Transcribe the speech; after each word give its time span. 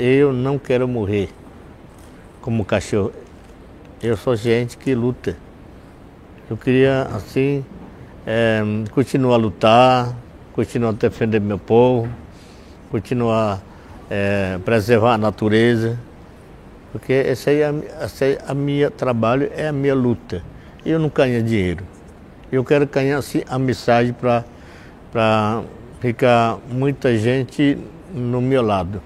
Eu 0.00 0.32
não 0.32 0.60
quero 0.60 0.86
morrer 0.86 1.28
como 2.40 2.64
cachorro. 2.64 3.10
Eu 4.00 4.16
sou 4.16 4.36
gente 4.36 4.78
que 4.78 4.94
luta. 4.94 5.36
Eu 6.48 6.56
queria, 6.56 7.02
assim, 7.12 7.64
é, 8.24 8.60
continuar 8.92 9.34
a 9.34 9.38
lutar, 9.38 10.14
continuar 10.52 10.90
a 10.90 10.92
defender 10.92 11.40
meu 11.40 11.58
povo, 11.58 12.08
continuar 12.92 13.54
a 13.54 13.60
é, 14.08 14.58
preservar 14.64 15.14
a 15.14 15.18
natureza, 15.18 15.98
porque 16.92 17.12
esse 17.12 17.50
aí, 17.50 17.62
é, 17.62 17.74
esse 18.04 18.22
aí 18.22 18.38
a 18.46 18.54
minha 18.54 18.92
trabalho 18.92 19.50
é 19.52 19.66
a 19.66 19.72
minha 19.72 19.96
luta. 19.96 20.44
Eu 20.86 21.00
não 21.00 21.08
ganho 21.08 21.42
dinheiro. 21.42 21.82
Eu 22.52 22.62
quero 22.62 22.86
ganhar 22.86 23.18
assim, 23.18 23.42
a 23.48 23.58
mensagem 23.58 24.14
para 24.14 25.64
ficar 26.00 26.56
muita 26.70 27.18
gente 27.18 27.76
no 28.14 28.40
meu 28.40 28.62
lado. 28.62 29.02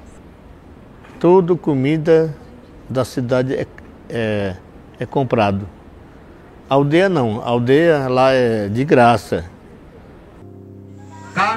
Toda 1.22 1.54
comida 1.54 2.34
da 2.90 3.04
cidade 3.04 3.54
é, 3.54 3.64
é, 4.10 4.56
é 4.98 5.06
comprado. 5.06 5.68
Aldeia 6.68 7.08
não, 7.08 7.40
aldeia 7.46 8.08
lá 8.08 8.32
é 8.32 8.66
de 8.66 8.84
graça. 8.84 9.48
A 11.36 11.56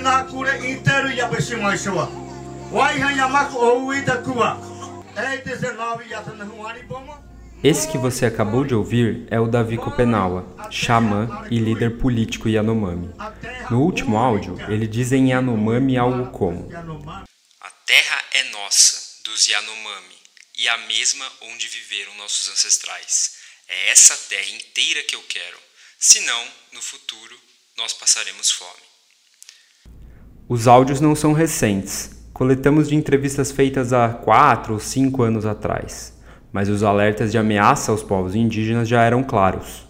na 0.00 0.22
kure 0.22 0.70
inteiro 0.70 1.10
ya 1.10 1.26
beshima 1.26 1.76
shwa. 1.76 2.08
Wai 2.70 3.00
ha 3.00 3.10
yamak 3.10 3.52
o 3.52 3.86
ui 3.86 4.00
da 4.02 4.18
kua. 4.18 4.56
Ei 5.16 5.42
19 5.42 6.08
ya 6.08 6.20
tan 6.20 6.38
huani 6.38 6.82
boma. 6.88 7.25
Esse 7.64 7.88
que 7.88 7.96
você 7.96 8.26
acabou 8.26 8.64
de 8.64 8.74
ouvir 8.74 9.26
é 9.30 9.40
o 9.40 9.48
Davi 9.48 9.78
Kopenawa, 9.78 10.44
xamã 10.70 11.46
e 11.50 11.58
líder 11.58 11.98
político 11.98 12.48
Yanomami. 12.48 13.10
No 13.70 13.80
último 13.80 14.18
áudio, 14.18 14.56
ele 14.68 14.86
diz 14.86 15.10
em 15.10 15.30
Yanomami 15.30 15.96
algo 15.96 16.30
como: 16.30 16.68
A 17.60 17.70
terra 17.86 18.24
é 18.32 18.44
nossa, 18.50 19.22
dos 19.24 19.48
Yanomami, 19.48 20.16
e 20.58 20.68
a 20.68 20.76
mesma 20.86 21.24
onde 21.50 21.66
viveram 21.66 22.14
nossos 22.16 22.52
ancestrais. 22.52 23.36
É 23.68 23.90
essa 23.90 24.14
terra 24.28 24.50
inteira 24.50 25.02
que 25.02 25.16
eu 25.16 25.22
quero. 25.26 25.56
Senão, 25.98 26.44
no 26.74 26.82
futuro, 26.82 27.34
nós 27.78 27.92
passaremos 27.94 28.50
fome. 28.50 29.96
Os 30.46 30.68
áudios 30.68 31.00
não 31.00 31.16
são 31.16 31.32
recentes. 31.32 32.10
Coletamos 32.34 32.88
de 32.88 32.94
entrevistas 32.94 33.50
feitas 33.50 33.94
há 33.94 34.10
quatro 34.10 34.74
ou 34.74 34.78
cinco 34.78 35.22
anos 35.22 35.46
atrás 35.46 36.15
mas 36.56 36.70
os 36.70 36.82
alertas 36.82 37.30
de 37.30 37.36
ameaça 37.36 37.92
aos 37.92 38.02
povos 38.02 38.34
indígenas 38.34 38.88
já 38.88 39.02
eram 39.02 39.22
claros. 39.22 39.86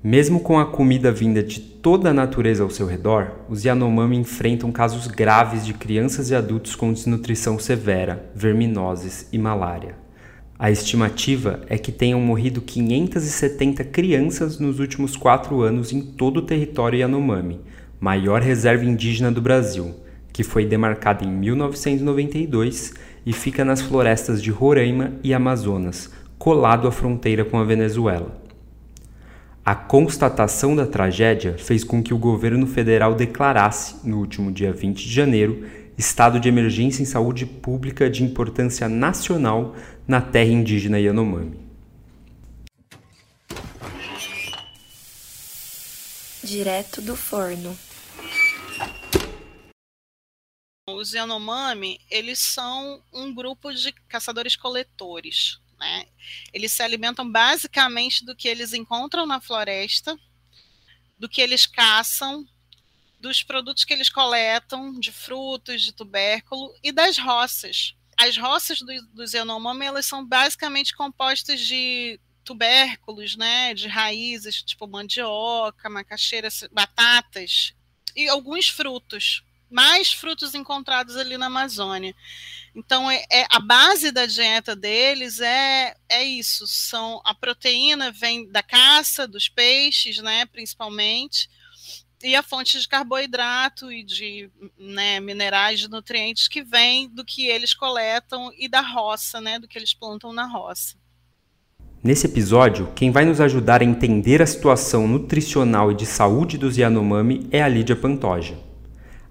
Mesmo 0.00 0.38
com 0.38 0.60
a 0.60 0.64
comida 0.64 1.10
vinda 1.10 1.42
de 1.42 1.58
toda 1.58 2.10
a 2.10 2.14
natureza 2.14 2.62
ao 2.62 2.70
seu 2.70 2.86
redor, 2.86 3.32
os 3.48 3.64
Yanomami 3.64 4.16
enfrentam 4.16 4.70
casos 4.70 5.08
graves 5.08 5.66
de 5.66 5.74
crianças 5.74 6.30
e 6.30 6.36
adultos 6.36 6.76
com 6.76 6.92
desnutrição 6.92 7.58
severa, 7.58 8.30
verminoses 8.32 9.28
e 9.32 9.36
malária. 9.36 9.96
A 10.56 10.70
estimativa 10.70 11.62
é 11.66 11.76
que 11.76 11.90
tenham 11.90 12.20
morrido 12.20 12.60
570 12.60 13.82
crianças 13.86 14.60
nos 14.60 14.78
últimos 14.78 15.16
quatro 15.16 15.62
anos 15.62 15.92
em 15.92 16.00
todo 16.00 16.36
o 16.36 16.42
território 16.42 17.00
Yanomami, 17.00 17.60
maior 17.98 18.40
reserva 18.40 18.84
indígena 18.84 19.32
do 19.32 19.42
Brasil, 19.42 19.96
que 20.32 20.44
foi 20.44 20.64
demarcada 20.64 21.24
em 21.24 21.28
1992 21.28 22.94
e 23.24 23.32
fica 23.32 23.64
nas 23.64 23.80
florestas 23.80 24.42
de 24.42 24.50
Roraima 24.50 25.12
e 25.22 25.32
Amazonas, 25.32 26.10
colado 26.38 26.86
à 26.86 26.92
fronteira 26.92 27.44
com 27.44 27.58
a 27.58 27.64
Venezuela. 27.64 28.42
A 29.64 29.74
constatação 29.74 30.76
da 30.76 30.86
tragédia 30.86 31.56
fez 31.56 31.82
com 31.82 32.02
que 32.02 32.12
o 32.12 32.18
governo 32.18 32.66
federal 32.66 33.14
declarasse, 33.14 33.96
no 34.04 34.18
último 34.18 34.52
dia 34.52 34.72
20 34.72 35.02
de 35.02 35.10
janeiro, 35.10 35.64
estado 35.96 36.38
de 36.38 36.48
emergência 36.48 37.02
em 37.02 37.06
saúde 37.06 37.46
pública 37.46 38.10
de 38.10 38.22
importância 38.22 38.88
nacional 38.88 39.74
na 40.06 40.20
terra 40.20 40.50
indígena 40.50 41.00
Yanomami. 41.00 41.56
Direto 46.42 47.00
do 47.00 47.16
forno. 47.16 47.74
Os 50.86 51.14
Yanomami, 51.14 51.98
eles 52.10 52.38
são 52.38 53.02
um 53.10 53.32
grupo 53.34 53.72
de 53.72 53.90
caçadores-coletores. 54.06 55.58
Né? 55.78 56.06
Eles 56.52 56.72
se 56.72 56.82
alimentam 56.82 57.30
basicamente 57.30 58.24
do 58.24 58.36
que 58.36 58.48
eles 58.48 58.74
encontram 58.74 59.24
na 59.24 59.40
floresta, 59.40 60.14
do 61.18 61.26
que 61.26 61.40
eles 61.40 61.64
caçam, 61.64 62.46
dos 63.18 63.42
produtos 63.42 63.84
que 63.84 63.94
eles 63.94 64.10
coletam, 64.10 64.92
de 65.00 65.10
frutos, 65.10 65.82
de 65.82 65.92
tubérculo 65.92 66.74
e 66.82 66.92
das 66.92 67.16
roças. 67.16 67.94
As 68.18 68.36
roças 68.36 68.80
do, 68.80 68.92
dos 69.14 69.32
Yanomami, 69.32 69.86
elas 69.86 70.04
são 70.04 70.24
basicamente 70.24 70.94
compostas 70.94 71.60
de 71.60 72.20
tubérculos, 72.44 73.36
né, 73.36 73.72
de 73.72 73.88
raízes, 73.88 74.62
tipo 74.62 74.86
mandioca, 74.86 75.88
macaxeira, 75.88 76.48
batatas 76.70 77.72
e 78.14 78.28
alguns 78.28 78.68
frutos 78.68 79.42
mais 79.70 80.12
frutos 80.12 80.54
encontrados 80.54 81.16
ali 81.16 81.36
na 81.36 81.46
Amazônia. 81.46 82.14
Então, 82.74 83.10
é, 83.10 83.24
é, 83.30 83.46
a 83.50 83.60
base 83.60 84.10
da 84.10 84.26
dieta 84.26 84.74
deles 84.74 85.40
é, 85.40 85.94
é 86.08 86.24
isso: 86.24 86.66
são 86.66 87.20
a 87.24 87.34
proteína 87.34 88.10
vem 88.10 88.50
da 88.50 88.62
caça, 88.62 89.28
dos 89.28 89.48
peixes, 89.48 90.18
né, 90.18 90.44
principalmente, 90.46 91.48
e 92.22 92.34
a 92.34 92.42
fonte 92.42 92.80
de 92.80 92.88
carboidrato 92.88 93.92
e 93.92 94.02
de 94.02 94.50
né, 94.78 95.20
minerais, 95.20 95.78
de 95.78 95.88
nutrientes 95.88 96.48
que 96.48 96.62
vem 96.62 97.08
do 97.08 97.24
que 97.24 97.46
eles 97.46 97.74
coletam 97.74 98.50
e 98.58 98.68
da 98.68 98.80
roça, 98.80 99.40
né, 99.40 99.58
do 99.58 99.68
que 99.68 99.78
eles 99.78 99.94
plantam 99.94 100.32
na 100.32 100.46
roça. 100.46 100.96
Nesse 102.02 102.26
episódio, 102.26 102.92
quem 102.94 103.10
vai 103.10 103.24
nos 103.24 103.40
ajudar 103.40 103.80
a 103.80 103.84
entender 103.84 104.42
a 104.42 104.46
situação 104.46 105.08
nutricional 105.08 105.90
e 105.90 105.94
de 105.94 106.04
saúde 106.04 106.58
dos 106.58 106.76
Yanomami 106.76 107.48
é 107.50 107.62
a 107.62 107.68
Lídia 107.68 107.96
Pantoja. 107.96 108.58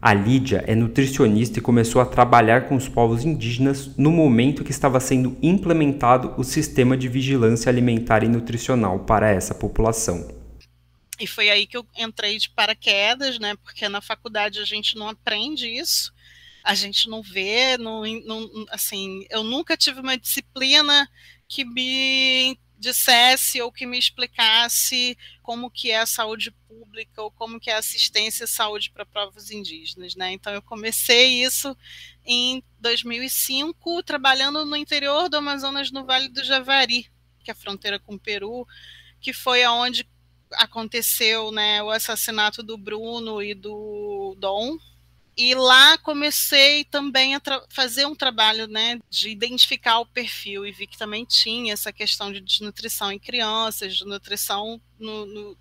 A 0.05 0.13
Lídia 0.13 0.65
é 0.67 0.75
nutricionista 0.75 1.59
e 1.59 1.61
começou 1.61 2.01
a 2.01 2.05
trabalhar 2.05 2.67
com 2.67 2.75
os 2.75 2.89
povos 2.89 3.23
indígenas 3.23 3.95
no 3.95 4.11
momento 4.11 4.61
que 4.61 4.71
estava 4.71 4.99
sendo 4.99 5.37
implementado 5.41 6.33
o 6.37 6.43
sistema 6.43 6.97
de 6.97 7.07
vigilância 7.07 7.69
alimentar 7.69 8.21
e 8.21 8.27
nutricional 8.27 8.99
para 8.99 9.29
essa 9.29 9.55
população. 9.55 10.27
E 11.17 11.25
foi 11.25 11.49
aí 11.49 11.65
que 11.65 11.77
eu 11.77 11.87
entrei 11.97 12.37
de 12.37 12.49
paraquedas, 12.49 13.39
né? 13.39 13.55
Porque 13.63 13.87
na 13.87 14.01
faculdade 14.01 14.59
a 14.59 14.65
gente 14.65 14.97
não 14.97 15.07
aprende 15.07 15.69
isso, 15.69 16.11
a 16.65 16.75
gente 16.75 17.07
não 17.07 17.21
vê, 17.21 17.77
não, 17.77 18.03
não 18.25 18.65
assim, 18.71 19.25
eu 19.29 19.41
nunca 19.41 19.77
tive 19.77 20.01
uma 20.01 20.17
disciplina 20.17 21.07
que 21.47 21.63
me 21.63 22.59
dissesse 22.83 23.61
ou 23.61 23.71
que 23.71 23.85
me 23.85 23.97
explicasse 23.97 25.17
como 25.41 25.71
que 25.71 25.89
é 25.89 25.99
a 25.99 26.05
saúde 26.05 26.51
pública 26.67 27.21
ou 27.21 27.31
como 27.31 27.59
que 27.59 27.69
é 27.69 27.75
a 27.75 27.79
assistência 27.79 28.43
à 28.43 28.47
saúde 28.47 28.91
para 28.91 29.05
povos 29.05 29.49
indígenas, 29.49 30.15
né? 30.15 30.33
Então 30.33 30.53
eu 30.53 30.61
comecei 30.61 31.41
isso 31.41 31.75
em 32.25 32.61
2005, 32.79 34.03
trabalhando 34.03 34.65
no 34.65 34.75
interior 34.75 35.29
do 35.29 35.37
Amazonas, 35.37 35.91
no 35.91 36.05
Vale 36.05 36.27
do 36.27 36.43
Javari, 36.43 37.09
que 37.43 37.49
é 37.49 37.53
a 37.53 37.55
fronteira 37.55 37.97
com 37.97 38.15
o 38.15 38.19
Peru, 38.19 38.67
que 39.21 39.31
foi 39.31 39.63
aonde 39.63 40.05
aconteceu, 40.51 41.51
né, 41.51 41.81
o 41.81 41.89
assassinato 41.89 42.61
do 42.61 42.77
Bruno 42.77 43.41
e 43.41 43.55
do 43.55 44.35
Dom, 44.37 44.77
e 45.35 45.55
lá 45.55 45.97
comecei 45.97 46.83
também 46.85 47.35
a 47.35 47.41
fazer 47.69 48.05
um 48.05 48.15
trabalho 48.15 48.67
né, 48.67 48.99
de 49.09 49.29
identificar 49.29 49.99
o 49.99 50.05
perfil 50.05 50.65
e 50.65 50.71
vi 50.71 50.85
que 50.85 50.97
também 50.97 51.25
tinha 51.25 51.73
essa 51.73 51.91
questão 51.91 52.31
de 52.31 52.39
desnutrição 52.39 53.11
em 53.11 53.17
crianças, 53.17 53.97
de 53.97 54.05
nutrição 54.05 54.79
no, 54.99 55.25
no, 55.25 55.57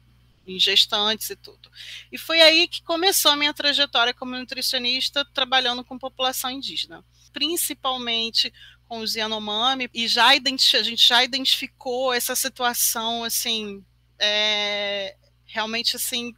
em 0.46 0.58
gestantes 0.58 1.30
e 1.30 1.36
tudo. 1.36 1.70
E 2.10 2.18
foi 2.18 2.40
aí 2.42 2.68
que 2.68 2.82
começou 2.82 3.30
a 3.30 3.36
minha 3.36 3.54
trajetória 3.54 4.12
como 4.12 4.36
nutricionista 4.36 5.24
trabalhando 5.32 5.82
com 5.82 5.98
população 5.98 6.50
indígena, 6.50 7.02
principalmente 7.32 8.52
com 8.86 9.00
os 9.00 9.14
Yanomami, 9.14 9.88
e 9.94 10.06
já 10.06 10.28
a 10.28 10.82
gente 10.82 11.08
já 11.08 11.24
identificou 11.24 12.12
essa 12.12 12.36
situação 12.36 13.24
assim 13.24 13.82
é, 14.18 15.16
realmente 15.46 15.96
assim 15.96 16.34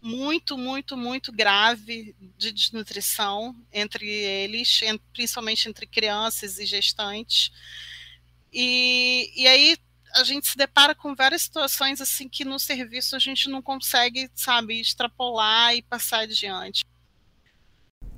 muito, 0.00 0.56
muito, 0.56 0.96
muito 0.96 1.32
grave 1.32 2.14
de 2.36 2.52
desnutrição 2.52 3.54
entre 3.72 4.08
eles, 4.08 4.80
principalmente 5.12 5.68
entre 5.68 5.86
crianças 5.86 6.58
e 6.58 6.66
gestantes. 6.66 7.50
E, 8.52 9.32
e 9.36 9.46
aí 9.46 9.76
a 10.14 10.24
gente 10.24 10.48
se 10.48 10.56
depara 10.56 10.94
com 10.94 11.14
várias 11.14 11.42
situações 11.42 12.00
assim 12.00 12.28
que 12.28 12.44
no 12.44 12.58
serviço 12.58 13.14
a 13.14 13.18
gente 13.18 13.48
não 13.48 13.60
consegue, 13.60 14.30
sabe, 14.34 14.80
extrapolar 14.80 15.74
e 15.74 15.82
passar 15.82 16.20
adiante. 16.20 16.84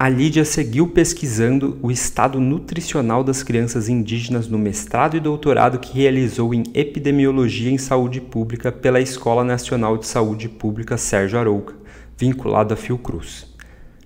A 0.03 0.09
Lídia 0.09 0.47
seguiu 0.47 0.89
pesquisando 0.89 1.79
o 1.83 1.91
estado 1.91 2.41
nutricional 2.41 3.23
das 3.23 3.43
crianças 3.43 3.87
indígenas 3.87 4.49
no 4.49 4.59
mestrado 4.59 5.15
e 5.15 5.21
doutorado 5.21 5.79
que 5.79 5.93
realizou 5.93 6.55
em 6.55 6.63
Epidemiologia 6.73 7.71
em 7.71 7.77
Saúde 7.77 8.19
Pública 8.19 8.73
pela 8.73 8.99
Escola 8.99 9.45
Nacional 9.45 9.99
de 9.99 10.07
Saúde 10.07 10.49
Pública 10.49 10.97
Sérgio 10.97 11.39
Arouca, 11.39 11.75
vinculado 12.17 12.73
à 12.73 12.79
Fiocruz. 12.79 13.55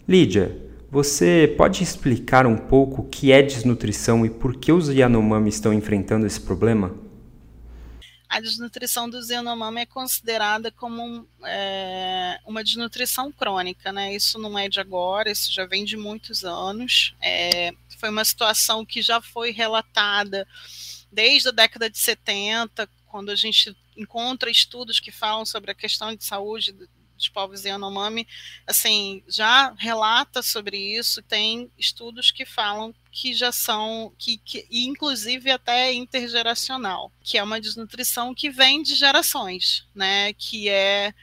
Lídia, 0.09 0.59
você 0.91 1.55
pode 1.57 1.85
explicar 1.85 2.45
um 2.45 2.57
pouco 2.57 3.03
o 3.03 3.05
que 3.05 3.31
é 3.31 3.41
desnutrição 3.41 4.27
e 4.27 4.31
por 4.31 4.57
que 4.57 4.73
os 4.73 4.89
Yanomami 4.89 5.49
estão 5.49 5.73
enfrentando 5.73 6.27
esse 6.27 6.41
problema? 6.41 7.04
A 8.29 8.41
desnutrição 8.41 9.09
do 9.09 9.21
Yanomami 9.21 9.83
é 9.83 9.87
considerada 9.87 10.71
como 10.71 11.29
é, 11.45 12.41
uma 12.45 12.65
desnutrição 12.65 13.31
crônica, 13.31 13.93
né? 13.93 14.15
Isso 14.15 14.39
não 14.39 14.59
é 14.59 14.69
de 14.69 14.81
agora, 14.81 15.31
isso 15.31 15.53
já 15.53 15.67
vem 15.67 15.85
de 15.85 15.97
muitos 15.97 16.45
anos. 16.45 17.15
É, 17.23 17.73
foi 17.99 18.09
uma 18.09 18.25
situação 18.25 18.85
que 18.85 19.03
já 19.03 19.21
foi 19.21 19.51
relatada 19.51 20.47
desde 21.13 21.49
a 21.49 21.53
década 21.53 21.89
de 21.89 21.99
70, 21.99 22.89
quando 23.07 23.31
a 23.31 23.37
gente 23.37 23.77
encontra 23.97 24.51
estudos 24.51 24.99
que 24.99 25.13
falam 25.13 25.47
sobre 25.47 25.71
a 25.71 25.75
questão 25.75 26.15
de 26.15 26.25
saúde 26.25 26.75
dos 27.17 27.29
povos 27.29 27.65
Yanomami, 27.65 28.27
assim, 28.67 29.23
já 29.29 29.73
relata 29.79 30.43
sobre 30.43 30.77
isso, 30.77 31.23
tem 31.23 31.71
estudos 31.79 32.31
que 32.31 32.45
falam 32.45 32.95
que 33.11 33.33
já 33.33 33.53
são, 33.53 34.13
que, 34.19 34.39
que 34.39 34.67
inclusive 34.71 35.51
até 35.51 35.93
intergeracional, 35.93 37.13
que 37.23 37.39
é 37.39 37.43
uma 37.43 37.61
desnutrição 37.61 38.35
que 38.35 38.51
vem 38.51 38.83
de 38.83 38.95
gerações, 38.95 39.87
né, 39.95 40.33
que 40.33 40.69
é 40.69 41.15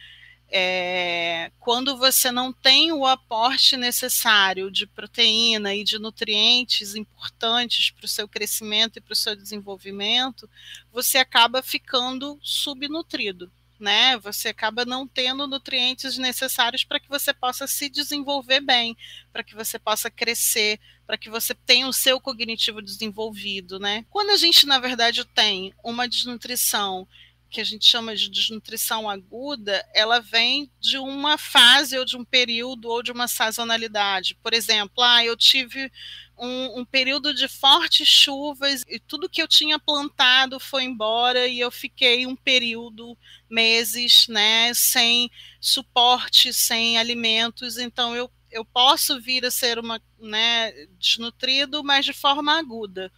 é, 0.53 1.49
quando 1.59 1.97
você 1.97 2.29
não 2.29 2.51
tem 2.51 2.91
o 2.91 3.05
aporte 3.05 3.77
necessário 3.77 4.69
de 4.69 4.85
proteína 4.85 5.73
e 5.73 5.81
de 5.83 5.97
nutrientes 5.97 6.93
importantes 6.93 7.89
para 7.89 8.05
o 8.05 8.09
seu 8.09 8.27
crescimento 8.27 8.97
e 8.97 9.01
para 9.01 9.13
o 9.13 9.15
seu 9.15 9.33
desenvolvimento, 9.33 10.49
você 10.91 11.17
acaba 11.17 11.63
ficando 11.63 12.37
subnutrido 12.43 13.49
né? 13.81 14.17
Você 14.19 14.49
acaba 14.49 14.85
não 14.85 15.07
tendo 15.07 15.47
nutrientes 15.47 16.17
necessários 16.17 16.83
para 16.83 16.99
que 16.99 17.09
você 17.09 17.33
possa 17.33 17.67
se 17.67 17.89
desenvolver 17.89 18.61
bem, 18.61 18.95
para 19.33 19.43
que 19.43 19.55
você 19.55 19.77
possa 19.79 20.09
crescer, 20.09 20.79
para 21.05 21.17
que 21.17 21.29
você 21.29 21.53
tenha 21.53 21.87
o 21.87 21.93
seu 21.93 22.21
cognitivo 22.21 22.81
desenvolvido, 22.81 23.79
né? 23.79 24.05
Quando 24.09 24.29
a 24.29 24.37
gente, 24.37 24.65
na 24.65 24.79
verdade, 24.79 25.25
tem 25.25 25.73
uma 25.83 26.07
desnutrição 26.07 27.07
que 27.51 27.59
a 27.59 27.63
gente 27.65 27.85
chama 27.85 28.15
de 28.15 28.29
desnutrição 28.29 29.09
aguda, 29.09 29.85
ela 29.93 30.19
vem 30.19 30.71
de 30.79 30.97
uma 30.97 31.37
fase 31.37 31.97
ou 31.99 32.05
de 32.05 32.15
um 32.15 32.23
período 32.23 32.87
ou 32.87 33.03
de 33.03 33.11
uma 33.11 33.27
sazonalidade. 33.27 34.35
Por 34.41 34.53
exemplo, 34.53 35.03
ah, 35.03 35.23
eu 35.23 35.35
tive 35.35 35.91
um, 36.37 36.79
um, 36.79 36.85
período 36.85 37.33
de 37.33 37.47
fortes 37.49 38.07
chuvas 38.07 38.83
e 38.87 38.99
tudo 38.99 39.29
que 39.29 39.41
eu 39.41 39.47
tinha 39.47 39.77
plantado 39.77 40.59
foi 40.59 40.85
embora 40.85 41.45
e 41.45 41.59
eu 41.59 41.69
fiquei 41.69 42.25
um 42.25 42.35
período, 42.35 43.17
meses, 43.49 44.27
né, 44.29 44.73
sem 44.73 45.29
suporte, 45.59 46.53
sem 46.53 46.97
alimentos. 46.97 47.77
Então 47.77 48.15
eu, 48.15 48.31
eu 48.51 48.65
posso 48.65 49.19
vir 49.21 49.45
a 49.45 49.51
ser 49.51 49.79
uma, 49.79 50.01
né, 50.19 50.71
desnutrido, 50.99 51.83
mas 51.83 52.05
de 52.05 52.13
forma 52.13 52.57
aguda 52.57 53.11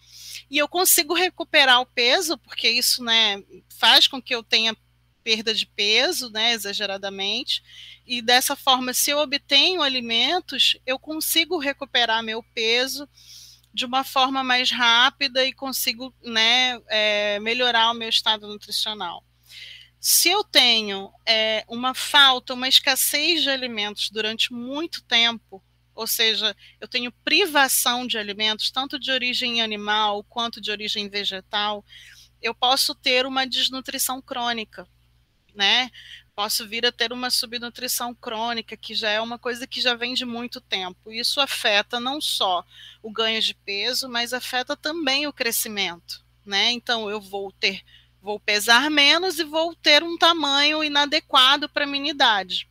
e 0.50 0.58
eu 0.58 0.68
consigo 0.68 1.14
recuperar 1.14 1.82
o 1.82 1.86
peso, 1.86 2.38
porque 2.38 2.70
isso 2.70 3.04
né, 3.04 3.44
faz 3.78 4.08
com 4.08 4.22
que 4.22 4.36
eu 4.36 4.44
tenha 4.44 4.76
perda 5.24 5.54
de 5.54 5.66
peso, 5.66 6.30
né, 6.30 6.52
exageradamente, 6.52 7.64
e 8.06 8.22
dessa 8.22 8.56
forma, 8.56 8.94
se 8.94 9.10
eu 9.10 9.20
obtenho 9.20 9.82
alimentos, 9.82 10.78
eu 10.86 11.00
consigo 11.00 11.58
recuperar 11.58 12.22
meu 12.22 12.44
peso 12.54 13.08
de 13.74 13.86
uma 13.86 14.04
forma 14.04 14.44
mais 14.44 14.70
rápida 14.70 15.44
e 15.46 15.54
consigo 15.54 16.14
né, 16.22 16.80
é, 16.88 17.40
melhorar 17.40 17.90
o 17.92 17.96
meu 17.96 18.10
estado 18.10 18.48
nutricional. 18.48 19.24
Se 20.06 20.28
eu 20.28 20.44
tenho 20.44 21.14
é, 21.26 21.64
uma 21.66 21.94
falta, 21.94 22.54
uma 22.54 22.68
escassez 22.68 23.42
de 23.42 23.50
alimentos 23.50 24.10
durante 24.10 24.52
muito 24.52 25.02
tempo, 25.06 25.64
ou 25.96 26.06
seja, 26.06 26.54
eu 26.82 26.90
tenho 26.90 27.10
privação 27.24 28.06
de 28.06 28.18
alimentos, 28.18 28.70
tanto 28.70 29.00
de 29.00 29.10
origem 29.10 29.62
animal 29.62 30.22
quanto 30.26 30.60
de 30.60 30.72
origem 30.72 31.08
vegetal, 31.08 31.86
eu 32.42 32.54
posso 32.54 32.94
ter 32.94 33.26
uma 33.26 33.48
desnutrição 33.48 34.22
crônica, 34.22 34.86
né? 35.56 35.90
Posso 36.36 36.68
vir 36.68 36.86
a 36.86 36.92
ter 36.92 37.14
uma 37.14 37.30
subnutrição 37.30 38.14
crônica, 38.14 38.76
que 38.76 38.94
já 38.94 39.10
é 39.10 39.22
uma 39.22 39.40
coisa 39.40 39.66
que 39.66 39.80
já 39.80 39.96
vem 39.96 40.16
de 40.16 40.26
muito 40.26 40.60
tempo. 40.60 41.14
Isso 41.14 41.40
afeta 41.40 41.98
não 41.98 42.20
só 42.20 42.66
o 43.02 43.10
ganho 43.10 43.42
de 43.42 43.54
peso, 43.54 44.10
mas 44.10 44.34
afeta 44.34 44.76
também 44.76 45.28
o 45.28 45.32
crescimento, 45.32 46.26
né? 46.46 46.74
Então 46.74 47.10
eu 47.10 47.22
vou 47.22 47.54
ter, 47.54 47.82
vou 48.24 48.40
pesar 48.40 48.90
menos 48.90 49.38
e 49.38 49.44
vou 49.44 49.76
ter 49.76 50.02
um 50.02 50.18
tamanho 50.18 50.84
inadequado 50.84 51.70
para 51.70 51.86
minha 51.86 52.10
idade 52.10 52.68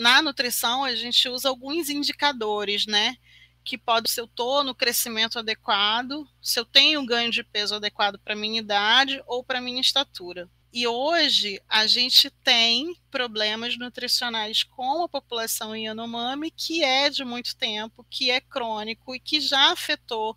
na 0.00 0.22
nutrição 0.22 0.82
a 0.82 0.94
gente 0.94 1.28
usa 1.28 1.50
alguns 1.50 1.90
indicadores, 1.90 2.86
né? 2.86 3.16
Que 3.62 3.76
pode 3.76 4.10
ser 4.10 4.22
eu 4.22 4.24
estou 4.24 4.64
no 4.64 4.74
crescimento 4.74 5.38
adequado, 5.38 6.26
se 6.40 6.58
eu 6.58 6.64
tenho 6.64 7.00
um 7.00 7.06
ganho 7.06 7.30
de 7.30 7.44
peso 7.44 7.74
adequado 7.74 8.18
para 8.18 8.34
minha 8.34 8.58
idade 8.58 9.22
ou 9.26 9.44
para 9.44 9.60
minha 9.60 9.80
estatura. 9.80 10.48
E 10.72 10.86
hoje 10.86 11.60
a 11.68 11.86
gente 11.86 12.30
tem 12.30 12.96
problemas 13.10 13.76
nutricionais 13.76 14.62
com 14.62 15.02
a 15.02 15.08
população 15.08 15.76
Yanomami 15.76 16.50
que 16.50 16.82
é 16.82 17.10
de 17.10 17.22
muito 17.22 17.54
tempo, 17.54 18.06
que 18.08 18.30
é 18.30 18.40
crônico 18.40 19.14
e 19.14 19.20
que 19.20 19.38
já 19.38 19.70
afetou 19.70 20.34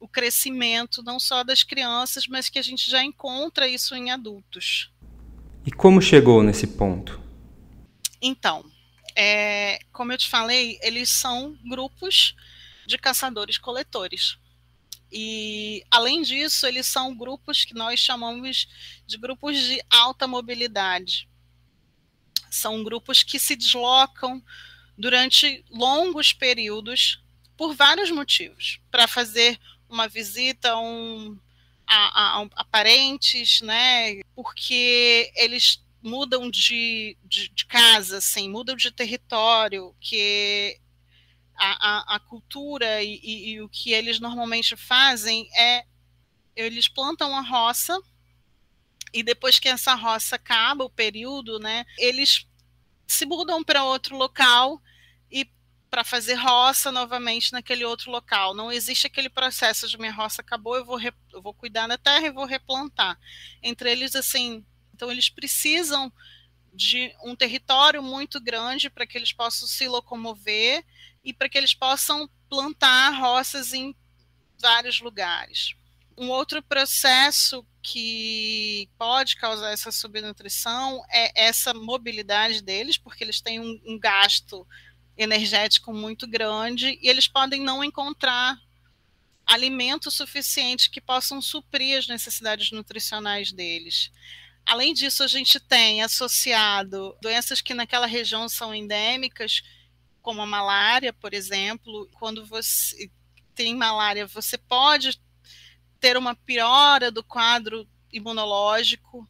o 0.00 0.08
crescimento 0.08 1.02
não 1.02 1.18
só 1.18 1.42
das 1.42 1.62
crianças, 1.62 2.26
mas 2.26 2.48
que 2.48 2.58
a 2.58 2.62
gente 2.62 2.90
já 2.90 3.02
encontra 3.02 3.68
isso 3.68 3.94
em 3.94 4.10
adultos. 4.10 4.92
E 5.66 5.70
como 5.70 6.00
chegou 6.00 6.42
nesse 6.42 6.66
ponto? 6.66 7.20
Então, 8.20 8.64
é, 9.14 9.80
como 9.92 10.12
eu 10.12 10.18
te 10.18 10.28
falei, 10.28 10.78
eles 10.82 11.08
são 11.08 11.58
grupos 11.68 12.34
de 12.86 12.96
caçadores-coletores. 12.96 14.38
E, 15.10 15.82
além 15.90 16.22
disso, 16.22 16.66
eles 16.66 16.86
são 16.86 17.16
grupos 17.16 17.64
que 17.64 17.74
nós 17.74 17.98
chamamos 17.98 18.68
de 19.06 19.16
grupos 19.16 19.58
de 19.58 19.82
alta 19.90 20.26
mobilidade. 20.26 21.28
São 22.50 22.82
grupos 22.82 23.22
que 23.22 23.38
se 23.38 23.56
deslocam 23.56 24.42
durante 24.96 25.64
longos 25.70 26.32
períodos 26.32 27.22
por 27.56 27.74
vários 27.74 28.10
motivos 28.10 28.80
para 28.90 29.08
fazer 29.08 29.58
uma 29.88 30.08
visita 30.08 30.70
a, 30.70 30.80
um, 30.80 31.38
a, 31.86 32.40
a, 32.40 32.48
a 32.56 32.64
parentes, 32.64 33.60
né? 33.62 34.20
Porque 34.34 35.32
eles 35.34 35.82
mudam 36.02 36.50
de, 36.50 37.16
de, 37.24 37.48
de, 37.48 37.66
casa, 37.66 38.18
assim, 38.18 38.48
mudam 38.48 38.76
de 38.76 38.90
território, 38.90 39.94
que 40.00 40.78
a, 41.56 42.14
a, 42.14 42.16
a 42.16 42.20
cultura 42.20 43.02
e, 43.02 43.20
e, 43.22 43.50
e, 43.50 43.62
o 43.62 43.68
que 43.68 43.92
eles 43.92 44.20
normalmente 44.20 44.76
fazem 44.76 45.48
é 45.56 45.84
eles 46.54 46.88
plantam 46.88 47.36
a 47.36 47.40
roça 47.40 47.98
e 49.12 49.22
depois 49.22 49.58
que 49.58 49.68
essa 49.68 49.94
roça 49.94 50.36
acaba 50.36 50.84
o 50.84 50.90
período, 50.90 51.58
né, 51.58 51.84
eles 51.96 52.46
se 53.06 53.24
mudam 53.24 53.64
para 53.64 53.84
outro 53.84 54.16
local 54.16 54.80
para 55.90 56.04
fazer 56.04 56.34
roça 56.34 56.92
novamente 56.92 57.52
naquele 57.52 57.84
outro 57.84 58.10
local. 58.10 58.54
Não 58.54 58.70
existe 58.70 59.06
aquele 59.06 59.28
processo 59.28 59.88
de 59.88 59.98
minha 59.98 60.12
roça 60.12 60.42
acabou, 60.42 60.76
eu 60.76 60.84
vou, 60.84 61.00
eu 61.32 61.42
vou 61.42 61.54
cuidar 61.54 61.86
da 61.86 61.98
terra 61.98 62.26
e 62.26 62.32
vou 62.32 62.44
replantar. 62.44 63.18
Entre 63.62 63.90
eles, 63.90 64.14
assim, 64.14 64.64
então, 64.98 65.12
eles 65.12 65.28
precisam 65.28 66.12
de 66.74 67.14
um 67.22 67.36
território 67.36 68.02
muito 68.02 68.40
grande 68.40 68.90
para 68.90 69.06
que 69.06 69.16
eles 69.16 69.32
possam 69.32 69.68
se 69.68 69.86
locomover 69.86 70.84
e 71.24 71.32
para 71.32 71.48
que 71.48 71.56
eles 71.56 71.72
possam 71.72 72.28
plantar 72.48 73.10
roças 73.10 73.72
em 73.72 73.94
vários 74.60 75.00
lugares. 75.00 75.74
Um 76.16 76.30
outro 76.30 76.60
processo 76.60 77.64
que 77.80 78.90
pode 78.98 79.36
causar 79.36 79.70
essa 79.70 79.92
subnutrição 79.92 81.00
é 81.08 81.46
essa 81.46 81.72
mobilidade 81.72 82.60
deles, 82.60 82.98
porque 82.98 83.22
eles 83.22 83.40
têm 83.40 83.60
um, 83.60 83.80
um 83.86 83.96
gasto 83.96 84.66
energético 85.18 85.92
muito 85.92 86.26
grande 86.26 86.98
e 87.02 87.08
eles 87.08 87.26
podem 87.26 87.60
não 87.60 87.82
encontrar 87.82 88.56
alimento 89.44 90.10
suficiente 90.10 90.90
que 90.90 91.00
possam 91.00 91.42
suprir 91.42 91.98
as 91.98 92.06
necessidades 92.06 92.70
nutricionais 92.70 93.50
deles. 93.50 94.12
Além 94.64 94.94
disso, 94.94 95.22
a 95.22 95.26
gente 95.26 95.58
tem 95.58 96.02
associado 96.02 97.16
doenças 97.20 97.60
que 97.60 97.74
naquela 97.74 98.06
região 98.06 98.48
são 98.48 98.74
endêmicas, 98.74 99.62
como 100.20 100.42
a 100.42 100.46
malária, 100.46 101.12
por 101.12 101.32
exemplo. 101.32 102.06
Quando 102.12 102.44
você 102.44 103.10
tem 103.54 103.74
malária, 103.74 104.26
você 104.26 104.58
pode 104.58 105.18
ter 105.98 106.16
uma 106.16 106.34
piora 106.34 107.10
do 107.10 107.24
quadro 107.24 107.88
imunológico, 108.12 109.26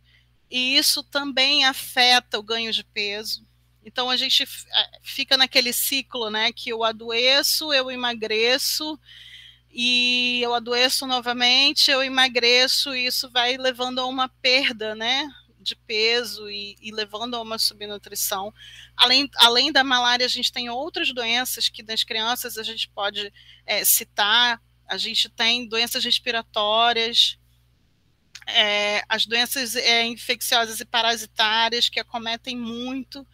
e 0.50 0.76
isso 0.76 1.02
também 1.04 1.64
afeta 1.64 2.38
o 2.38 2.42
ganho 2.42 2.72
de 2.72 2.82
peso. 2.82 3.46
Então 3.84 4.10
a 4.10 4.16
gente 4.16 4.42
é, 4.42 4.90
fica 5.02 5.36
naquele 5.36 5.72
ciclo, 5.72 6.30
né, 6.30 6.52
que 6.52 6.70
eu 6.70 6.84
adoeço, 6.84 7.72
eu 7.72 7.90
emagreço 7.90 8.98
e 9.70 10.40
eu 10.42 10.54
adoeço 10.54 11.06
novamente, 11.06 11.90
eu 11.90 12.02
emagreço 12.02 12.94
e 12.94 13.06
isso 13.06 13.30
vai 13.30 13.56
levando 13.56 14.00
a 14.00 14.06
uma 14.06 14.28
perda, 14.28 14.94
né, 14.94 15.28
de 15.60 15.76
peso 15.76 16.48
e, 16.48 16.76
e, 16.80 16.90
levando 16.90 17.34
a 17.34 17.42
uma 17.42 17.58
subnutrição. 17.58 18.52
Além, 18.96 19.28
além 19.36 19.70
da 19.70 19.84
malária, 19.84 20.24
a 20.24 20.28
gente 20.28 20.52
tem 20.52 20.70
outras 20.70 21.12
doenças 21.12 21.68
que 21.68 21.82
nas 21.82 22.02
crianças 22.02 22.56
a 22.56 22.62
gente 22.62 22.88
pode 22.88 23.32
é, 23.66 23.84
citar. 23.84 24.60
A 24.86 24.96
gente 24.96 25.28
tem 25.28 25.68
doenças 25.68 26.02
respiratórias, 26.02 27.38
é, 28.46 29.02
as 29.08 29.26
doenças 29.26 29.76
é, 29.76 30.06
infecciosas 30.06 30.80
e 30.80 30.84
parasitárias 30.86 31.88
que 31.88 32.00
acometem 32.00 32.56
muito. 32.56 33.26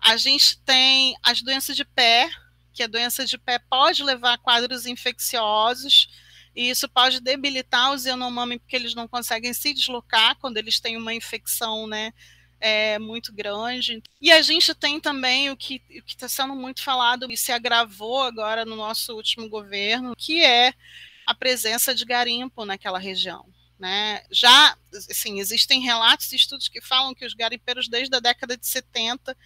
A 0.00 0.16
gente 0.16 0.58
tem 0.58 1.16
as 1.22 1.42
doenças 1.42 1.76
de 1.76 1.84
pé, 1.84 2.28
que 2.72 2.82
a 2.82 2.86
doença 2.86 3.24
de 3.24 3.38
pé 3.38 3.58
pode 3.58 4.02
levar 4.02 4.34
a 4.34 4.38
quadros 4.38 4.86
infecciosos, 4.86 6.08
e 6.54 6.70
isso 6.70 6.88
pode 6.88 7.20
debilitar 7.20 7.92
os 7.92 8.06
Yanomami, 8.06 8.58
porque 8.58 8.76
eles 8.76 8.94
não 8.94 9.06
conseguem 9.06 9.52
se 9.52 9.74
deslocar 9.74 10.36
quando 10.36 10.56
eles 10.56 10.80
têm 10.80 10.96
uma 10.96 11.12
infecção, 11.12 11.86
né? 11.86 12.12
É, 12.58 12.98
muito 12.98 13.30
grande. 13.34 14.02
E 14.18 14.32
a 14.32 14.40
gente 14.40 14.74
tem 14.74 14.98
também 14.98 15.50
o 15.50 15.56
que 15.56 15.82
está 16.06 16.26
sendo 16.26 16.54
muito 16.54 16.82
falado 16.82 17.30
e 17.30 17.36
se 17.36 17.52
agravou 17.52 18.22
agora 18.22 18.64
no 18.64 18.74
nosso 18.74 19.14
último 19.14 19.46
governo, 19.50 20.16
que 20.16 20.42
é 20.42 20.72
a 21.26 21.34
presença 21.34 21.94
de 21.94 22.06
garimpo 22.06 22.64
naquela 22.64 22.98
região. 22.98 23.44
Né? 23.78 24.24
Já 24.30 24.74
assim, 24.94 25.38
existem 25.38 25.82
relatos 25.82 26.32
e 26.32 26.36
estudos 26.36 26.68
que 26.68 26.80
falam 26.80 27.14
que 27.14 27.26
os 27.26 27.34
garimpeiros, 27.34 27.88
desde 27.88 28.16
a 28.16 28.20
década 28.20 28.56
de 28.56 28.66
70, 28.66 29.36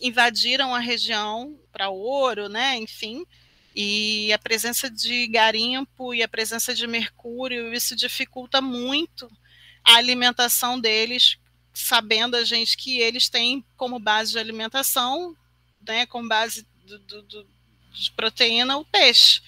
invadiram 0.00 0.74
a 0.74 0.78
região 0.78 1.58
para 1.70 1.90
ouro, 1.90 2.48
né? 2.48 2.76
enfim, 2.76 3.24
e 3.74 4.32
a 4.32 4.38
presença 4.38 4.90
de 4.90 5.26
garimpo 5.28 6.12
e 6.12 6.22
a 6.22 6.28
presença 6.28 6.74
de 6.74 6.86
mercúrio, 6.86 7.72
isso 7.72 7.96
dificulta 7.96 8.60
muito 8.60 9.30
a 9.84 9.96
alimentação 9.96 10.78
deles, 10.78 11.38
sabendo 11.72 12.36
a 12.36 12.44
gente 12.44 12.76
que 12.76 12.98
eles 12.98 13.28
têm 13.28 13.64
como 13.76 13.98
base 13.98 14.32
de 14.32 14.38
alimentação, 14.38 15.34
né, 15.80 16.06
como 16.06 16.28
base 16.28 16.66
do, 16.84 16.98
do, 16.98 17.22
do, 17.22 17.48
de 17.92 18.10
proteína, 18.12 18.76
o 18.76 18.84
peixe. 18.84 19.40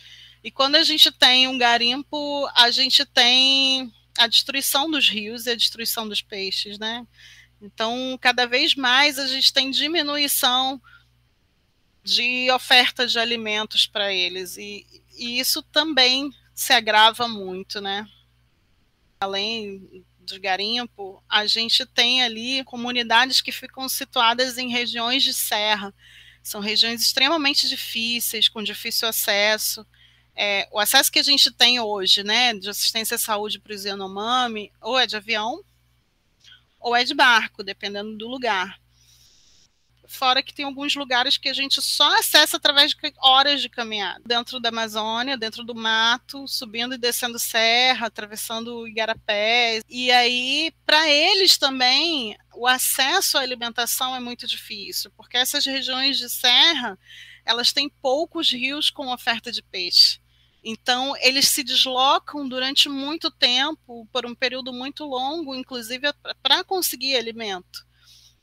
E 0.42 0.50
quando 0.50 0.76
a 0.76 0.82
gente 0.82 1.10
tem 1.12 1.46
um 1.46 1.58
garimpo, 1.58 2.48
a 2.54 2.70
gente 2.70 3.04
tem 3.04 3.92
a 4.18 4.26
destruição 4.26 4.90
dos 4.90 5.08
rios 5.08 5.46
e 5.46 5.50
a 5.50 5.56
destruição 5.56 6.08
dos 6.08 6.22
peixes, 6.22 6.78
né? 6.78 7.06
Então, 7.64 8.18
cada 8.20 8.46
vez 8.46 8.74
mais 8.74 9.18
a 9.18 9.26
gente 9.26 9.50
tem 9.50 9.70
diminuição 9.70 10.80
de 12.02 12.50
oferta 12.50 13.06
de 13.06 13.18
alimentos 13.18 13.86
para 13.86 14.12
eles. 14.12 14.58
E, 14.58 14.86
e, 15.16 15.40
isso 15.40 15.62
também 15.62 16.30
se 16.54 16.74
agrava 16.74 17.26
muito, 17.26 17.80
né? 17.80 18.06
Além 19.18 20.04
do 20.18 20.38
garimpo, 20.38 21.24
a 21.26 21.46
gente 21.46 21.86
tem 21.86 22.22
ali 22.22 22.62
comunidades 22.64 23.40
que 23.40 23.50
ficam 23.50 23.88
situadas 23.88 24.58
em 24.58 24.68
regiões 24.68 25.22
de 25.22 25.32
serra. 25.32 25.94
São 26.42 26.60
regiões 26.60 27.00
extremamente 27.00 27.66
difíceis, 27.66 28.46
com 28.46 28.62
difícil 28.62 29.08
acesso. 29.08 29.86
É, 30.36 30.68
o 30.70 30.78
acesso 30.78 31.10
que 31.10 31.18
a 31.18 31.22
gente 31.22 31.50
tem 31.50 31.80
hoje, 31.80 32.22
né, 32.22 32.52
de 32.52 32.68
assistência 32.68 33.14
à 33.14 33.18
saúde 33.18 33.58
para 33.58 33.72
os 33.72 33.86
Yanomami, 33.86 34.70
ou 34.82 34.98
é 34.98 35.06
de 35.06 35.16
avião, 35.16 35.64
ou 36.84 36.94
é 36.94 37.02
de 37.02 37.14
barco, 37.14 37.64
dependendo 37.64 38.14
do 38.14 38.28
lugar. 38.28 38.78
Fora 40.06 40.42
que 40.42 40.52
tem 40.52 40.66
alguns 40.66 40.94
lugares 40.94 41.38
que 41.38 41.48
a 41.48 41.54
gente 41.54 41.80
só 41.80 42.18
acessa 42.18 42.58
através 42.58 42.92
de 42.92 42.98
horas 43.22 43.62
de 43.62 43.70
caminhada. 43.70 44.20
Dentro 44.26 44.60
da 44.60 44.68
Amazônia, 44.68 45.38
dentro 45.38 45.64
do 45.64 45.74
mato, 45.74 46.46
subindo 46.46 46.94
e 46.94 46.98
descendo 46.98 47.38
serra, 47.38 48.08
atravessando 48.08 48.86
igarapés. 48.86 49.82
E 49.88 50.12
aí, 50.12 50.74
para 50.84 51.08
eles 51.08 51.56
também, 51.56 52.36
o 52.54 52.66
acesso 52.66 53.38
à 53.38 53.40
alimentação 53.40 54.14
é 54.14 54.20
muito 54.20 54.46
difícil, 54.46 55.10
porque 55.16 55.38
essas 55.38 55.64
regiões 55.64 56.18
de 56.18 56.28
serra, 56.28 56.98
elas 57.46 57.72
têm 57.72 57.88
poucos 57.88 58.52
rios 58.52 58.90
com 58.90 59.10
oferta 59.10 59.50
de 59.50 59.62
peixe. 59.62 60.20
Então, 60.64 61.14
eles 61.20 61.48
se 61.48 61.62
deslocam 61.62 62.48
durante 62.48 62.88
muito 62.88 63.30
tempo, 63.30 64.08
por 64.10 64.24
um 64.24 64.34
período 64.34 64.72
muito 64.72 65.04
longo, 65.04 65.54
inclusive 65.54 66.10
para 66.42 66.64
conseguir 66.64 67.16
alimento. 67.16 67.86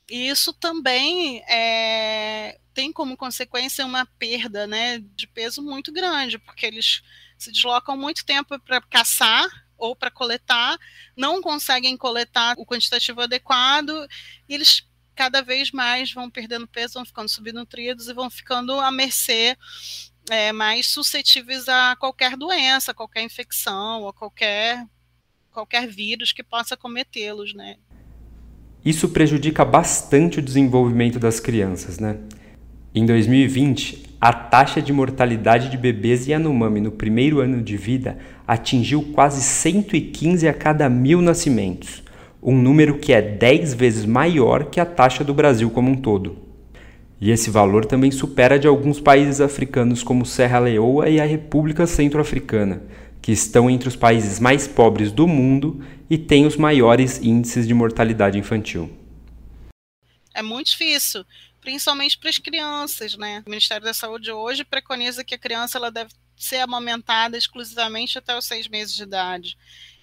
E 0.08 0.28
isso 0.28 0.54
também 0.54 1.42
é, 1.50 2.60
tem 2.76 2.92
como 2.92 3.18
consequência 3.18 3.86
uma 3.86 4.06
perda 4.06 4.68
né, 4.68 5.00
de 5.16 5.26
peso 5.26 5.64
muito 5.64 5.92
grande, 5.92 6.38
porque 6.38 6.66
eles 6.66 7.02
se 7.38 7.52
deslocam 7.52 7.98
muito 7.98 8.24
tempo 8.24 8.60
para 8.60 8.82
caçar 8.82 9.50
ou 9.76 9.96
para 9.96 10.12
coletar, 10.12 10.78
não 11.18 11.42
conseguem 11.42 11.98
coletar 11.98 12.54
o 12.60 12.66
quantitativo 12.66 13.22
adequado, 13.22 14.08
e 14.48 14.54
eles 14.54 14.88
cada 15.16 15.42
vez 15.42 15.72
mais 15.72 16.12
vão 16.14 16.30
perdendo 16.30 16.68
peso, 16.68 16.96
vão 16.96 17.06
ficando 17.06 17.30
subnutridos 17.30 18.08
e 18.08 18.14
vão 18.14 18.30
ficando 18.30 18.80
à 18.80 18.92
mercê 18.92 19.58
é, 20.30 20.52
mais 20.52 20.88
suscetíveis 20.88 21.68
a 21.68 21.96
qualquer 21.96 22.38
doença, 22.38 22.94
qualquer 22.94 23.24
infecção, 23.24 24.04
ou 24.04 24.14
qualquer, 24.14 24.86
qualquer 25.52 25.88
vírus 25.88 26.32
que 26.32 26.44
possa 26.44 26.78
cometê-los, 26.78 27.54
né? 27.54 27.78
Isso 28.84 29.10
prejudica 29.10 29.64
bastante 29.64 30.40
o 30.40 30.42
desenvolvimento 30.42 31.20
das 31.20 31.40
crianças, 31.40 32.00
né? 32.00 32.18
Em 32.94 33.06
2020, 33.06 34.18
a 34.20 34.34
taxa 34.34 34.82
de 34.82 34.92
mortalidade 34.92 35.70
de 35.70 35.78
bebês 35.78 36.28
Yanomami 36.28 36.82
no 36.82 36.92
primeiro 36.92 37.40
ano 37.40 37.62
de 37.62 37.78
vida 37.78 38.18
atingiu 38.46 39.02
quase 39.14 39.42
115 39.42 40.48
a 40.48 40.54
cada 40.54 40.90
mil 40.90 41.22
nascimentos, 41.22 42.04
um 42.44 42.56
número 42.56 42.98
que 42.98 43.14
é 43.14 43.22
10 43.22 43.74
vezes 43.74 44.06
maior 44.06 44.66
que 44.66 44.80
a 44.80 44.86
taxa 44.86 45.24
do 45.24 45.34
Brasil 45.34 45.70
como 45.70 45.90
um 45.90 45.96
todo. 45.96 46.51
E 47.22 47.30
esse 47.30 47.52
valor 47.52 47.86
também 47.86 48.10
supera 48.10 48.58
de 48.58 48.68
alguns 48.68 49.00
países 49.00 49.40
africanos 49.40 50.02
como 50.02 50.26
Serra 50.26 50.58
Leoa 50.58 51.08
e 51.08 51.22
a 51.22 51.26
República 51.26 51.86
Centro-Africana, 51.86 52.82
que 53.22 53.32
estão 53.32 53.70
entre 53.70 53.88
os 53.88 53.96
países 53.96 54.40
mais 54.40 54.68
pobres 54.68 55.12
do 55.12 55.28
mundo 55.28 55.86
e 56.10 56.18
têm 56.18 56.48
os 56.48 56.58
maiores 56.58 57.20
índices 57.20 57.68
de 57.68 57.76
mortalidade 57.76 58.40
infantil. 58.40 58.90
É 60.34 60.42
muito 60.42 60.72
difícil, 60.72 61.24
principalmente 61.62 62.18
para 62.18 62.32
as 62.32 62.40
crianças, 62.40 63.16
né? 63.16 63.44
O 63.46 63.50
Ministério 63.52 63.84
da 63.84 63.94
Saúde 63.94 64.32
hoje 64.32 64.64
preconiza 64.64 65.24
que 65.24 65.36
a 65.36 65.38
criança 65.38 65.78
ela 65.78 65.92
deve 65.92 66.10
ser 66.36 66.58
amamentada 66.58 67.38
exclusivamente 67.38 68.18
até 68.18 68.36
os 68.36 68.46
seis 68.46 68.68
meses 68.68 68.96
de 68.96 69.04
idade 69.04 69.56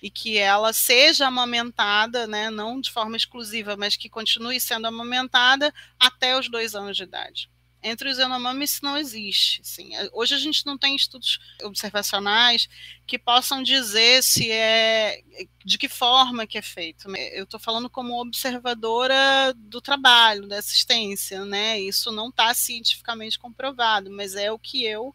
e 0.03 0.11
que 0.11 0.39
ela 0.39 0.73
seja 0.73 1.27
amamentada, 1.27 2.27
né, 2.27 2.51
não 2.51 2.81
de 2.81 2.91
forma 2.91 3.17
exclusiva, 3.17 3.77
mas 3.77 3.97
que 3.97 4.09
continue 4.09 4.61
sendo 4.61 4.87
amamentada 4.87 5.73
até 5.99 6.39
os 6.39 6.49
dois 6.49 6.75
anos 6.75 6.97
de 6.97 7.03
idade. 7.03 7.51
Entre 7.81 8.11
os 8.11 8.19
Yanomami 8.19 8.65
isso 8.65 8.81
não 8.83 8.99
existe. 8.99 9.61
Assim. 9.61 9.91
Hoje 10.13 10.35
a 10.35 10.39
gente 10.39 10.67
não 10.67 10.77
tem 10.77 10.97
estudos 10.97 11.39
observacionais 11.63 12.69
que 13.07 13.19
possam 13.19 13.63
dizer 13.63 14.23
se 14.23 14.51
é 14.51 15.23
de 15.65 15.79
que 15.79 15.89
forma 15.89 16.47
que 16.47 16.59
é 16.59 16.63
feito. 16.63 17.09
Eu 17.17 17.45
estou 17.45 17.61
falando 17.61 17.89
como 17.89 18.21
observadora 18.21 19.55
do 19.57 19.81
trabalho, 19.81 20.49
da 20.49 20.59
assistência, 20.59 21.45
né? 21.45 21.81
Isso 21.81 22.11
não 22.11 22.31
está 22.31 22.53
cientificamente 22.53 23.39
comprovado, 23.39 24.11
mas 24.11 24.35
é 24.35 24.51
o 24.51 24.59
que 24.59 24.85
eu 24.85 25.15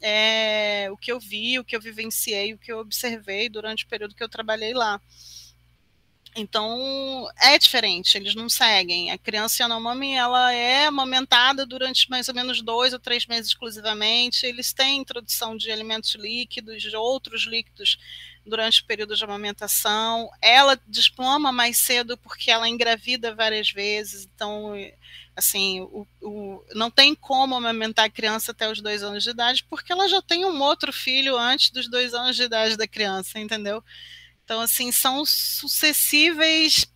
é, 0.00 0.88
o 0.90 0.96
que 0.96 1.10
eu 1.10 1.18
vi, 1.20 1.58
o 1.58 1.64
que 1.64 1.76
eu 1.76 1.80
vivenciei, 1.80 2.54
o 2.54 2.58
que 2.58 2.72
eu 2.72 2.78
observei 2.78 3.48
durante 3.48 3.84
o 3.84 3.88
período 3.88 4.14
que 4.14 4.22
eu 4.22 4.28
trabalhei 4.28 4.74
lá. 4.74 5.00
Então, 6.40 7.28
é 7.36 7.58
diferente, 7.58 8.16
eles 8.16 8.34
não 8.36 8.48
seguem. 8.48 9.10
A 9.10 9.18
criança 9.18 9.62
Yanomami, 9.62 10.14
ela 10.14 10.52
é 10.52 10.86
amamentada 10.86 11.66
durante 11.66 12.08
mais 12.08 12.28
ou 12.28 12.34
menos 12.34 12.62
dois 12.62 12.92
ou 12.92 12.98
três 13.00 13.26
meses 13.26 13.50
exclusivamente. 13.50 14.46
Eles 14.46 14.72
têm 14.72 15.00
introdução 15.00 15.56
de 15.56 15.68
alimentos 15.72 16.14
líquidos, 16.14 16.80
de 16.80 16.94
outros 16.94 17.44
líquidos 17.44 17.98
durante 18.46 18.82
o 18.82 18.84
período 18.84 19.16
de 19.16 19.24
amamentação. 19.24 20.30
Ela 20.40 20.80
desploma 20.86 21.50
mais 21.50 21.76
cedo 21.76 22.16
porque 22.16 22.52
ela 22.52 22.68
engravida 22.68 23.34
várias 23.34 23.72
vezes. 23.72 24.28
Então, 24.32 24.74
assim, 25.34 25.80
o, 25.80 26.06
o, 26.22 26.64
não 26.72 26.88
tem 26.88 27.16
como 27.16 27.56
amamentar 27.56 28.04
a 28.04 28.10
criança 28.10 28.52
até 28.52 28.70
os 28.70 28.80
dois 28.80 29.02
anos 29.02 29.24
de 29.24 29.30
idade 29.30 29.64
porque 29.68 29.92
ela 29.92 30.08
já 30.08 30.22
tem 30.22 30.44
um 30.44 30.62
outro 30.62 30.92
filho 30.92 31.36
antes 31.36 31.70
dos 31.70 31.88
dois 31.88 32.14
anos 32.14 32.36
de 32.36 32.44
idade 32.44 32.76
da 32.76 32.86
criança, 32.86 33.40
entendeu? 33.40 33.82
Então, 34.48 34.62
assim, 34.62 34.90
são 34.90 35.26
sucessíveis 35.26 36.86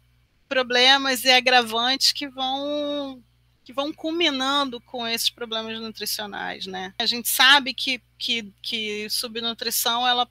problemas 0.49 1.23
e 1.25 1.31
agravantes 1.31 2.11
que 2.11 2.27
vão 2.27 3.23
que 3.63 3.75
vão 3.75 3.93
culminando 3.93 4.81
com 4.81 5.07
esses 5.07 5.29
problemas 5.29 5.79
nutricionais, 5.79 6.65
né? 6.67 6.95
A 6.99 7.05
gente 7.05 7.29
sabe 7.29 7.75
que, 7.75 8.03
que, 8.19 8.51
que 8.63 9.07
subnutrição 9.11 10.09
ela 10.09 10.27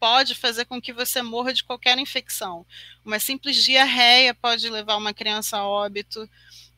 pode 0.00 0.34
fazer 0.34 0.64
com 0.64 0.80
que 0.80 0.94
você 0.94 1.20
morra 1.20 1.52
de 1.52 1.62
qualquer 1.62 1.98
infecção. 1.98 2.64
Uma 3.04 3.20
simples 3.20 3.62
diarreia 3.62 4.34
pode 4.34 4.68
levar 4.70 4.96
uma 4.96 5.12
criança 5.12 5.58
a 5.58 5.68
óbito. 5.68 6.26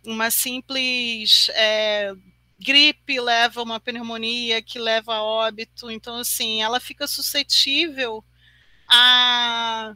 uma 0.05 0.29
simples 0.29 1.49
é, 1.55 2.13
gripe 2.59 3.21
leva 3.21 3.63
uma 3.63 3.79
pneumonia 3.79 4.61
que 4.61 4.81
leva 4.81 5.15
a 5.15 5.23
óbito. 5.23 5.89
Então, 5.89 6.17
assim, 6.17 6.61
ela 6.63 6.81
fica 6.81 7.07
suscetível 7.07 8.25
a, 8.89 9.93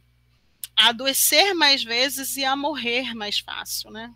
a 0.77 0.89
adoecer 0.89 1.55
mais 1.55 1.83
vezes 1.83 2.37
e 2.37 2.45
a 2.45 2.57
morrer 2.57 3.15
mais 3.15 3.39
fácil, 3.39 3.91
né? 3.91 4.11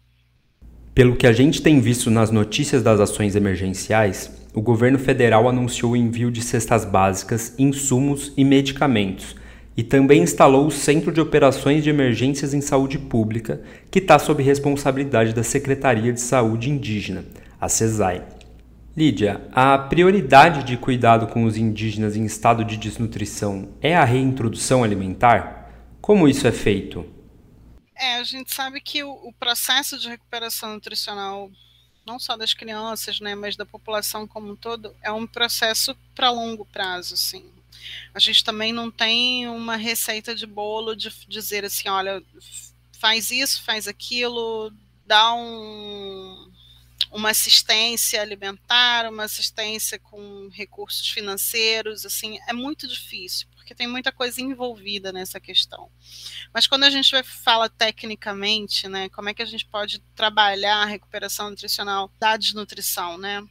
Pelo 0.95 1.17
que 1.17 1.27
a 1.27 1.33
gente 1.33 1.61
tem 1.61 1.81
visto 1.81 2.11
nas 2.11 2.31
notícias 2.31 2.83
das 2.83 3.01
ações 3.01 3.35
emergenciais, 3.35 4.31
o 4.55 4.63
governo 4.63 4.99
federal 4.99 5.49
anunciou 5.49 5.93
o 5.93 5.97
envio 5.97 6.31
de 6.31 6.41
cestas 6.41 6.85
básicas, 6.85 7.55
insumos 7.59 8.33
e 8.37 8.45
medicamentos 8.45 9.35
e 9.77 9.83
também 9.83 10.23
instalou 10.23 10.67
o 10.67 10.71
Centro 10.71 11.11
de 11.11 11.21
Operações 11.21 11.83
de 11.83 11.91
Emergências 11.91 12.55
em 12.55 12.61
Saúde 12.61 12.99
Pública, 12.99 13.61
que 13.91 13.99
está 13.99 14.19
sob 14.19 14.43
responsabilidade 14.43 15.35
da 15.35 15.43
Secretaria 15.43 16.13
de 16.13 16.21
Saúde 16.21 16.71
Indígena, 16.71 17.25
a 17.61 17.69
CESAI. 17.69 18.23
Lídia, 18.97 19.49
a 19.51 19.77
prioridade 19.77 20.63
de 20.63 20.77
cuidado 20.77 21.27
com 21.27 21.43
os 21.43 21.57
indígenas 21.57 22.15
em 22.15 22.25
estado 22.25 22.65
de 22.65 22.77
desnutrição 22.77 23.75
é 23.81 23.97
a 23.97 24.05
reintrodução 24.05 24.85
alimentar? 24.85 25.69
Como 26.01 26.29
isso 26.29 26.47
é 26.47 26.53
feito? 26.53 27.05
É, 27.97 28.17
a 28.17 28.23
gente 28.23 28.55
sabe 28.55 28.81
que 28.81 29.03
o, 29.03 29.11
o 29.11 29.33
processo 29.33 29.99
de 29.99 30.09
recuperação 30.09 30.75
nutricional, 30.75 31.51
não 32.07 32.21
só 32.21 32.37
das 32.37 32.55
crianças, 32.55 33.19
né, 33.19 33.35
mas 33.35 33.57
da 33.57 33.67
população 33.67 34.29
como 34.29 34.53
um 34.53 34.57
todo, 34.57 34.95
é 35.03 35.11
um 35.11 35.27
processo 35.27 35.97
para 36.15 36.31
longo 36.31 36.65
prazo, 36.65 37.17
sim. 37.17 37.45
A 38.15 38.21
gente 38.21 38.45
também 38.45 38.73
não 38.73 38.93
tem 38.93 39.49
uma 39.49 39.75
receita 39.75 40.37
de 40.37 40.47
bolo 40.47 40.95
de 40.95 41.11
dizer 41.27 41.65
assim, 41.65 41.89
olha, 41.89 42.23
faz 43.01 43.33
isso, 43.33 43.61
faz 43.65 43.89
aquilo, 43.89 44.73
dá 45.05 45.35
um, 45.35 46.49
uma 47.11 47.31
assistência 47.31 48.21
alimentar, 48.21 49.09
uma 49.09 49.25
assistência 49.25 49.99
com 49.99 50.49
recursos 50.53 51.09
financeiros, 51.09 52.05
assim, 52.05 52.39
é 52.49 52.53
muito 52.53 52.87
difícil, 52.87 53.47
porque 53.55 53.75
tem 53.75 53.87
muita 53.87 54.13
coisa 54.13 54.41
envolvida 54.41 55.13
nessa 55.13 55.41
questão. 55.41 55.91
Mas 56.53 56.67
quando 56.67 56.85
a 56.85 56.91
gente 56.91 57.23
fala 57.23 57.69
tecnicamente, 57.69 58.89
né, 58.89 59.09
como 59.11 59.29
é 59.29 59.35
que 59.35 59.43
a 59.43 59.47
gente 59.47 59.67
pode 59.67 60.01
trabalhar 60.15 60.83
a 60.83 60.87
recuperação 60.87 61.51
nutricional 61.51 62.11
da 62.19 62.37
desnutrição, 62.37 63.19
né? 63.19 63.47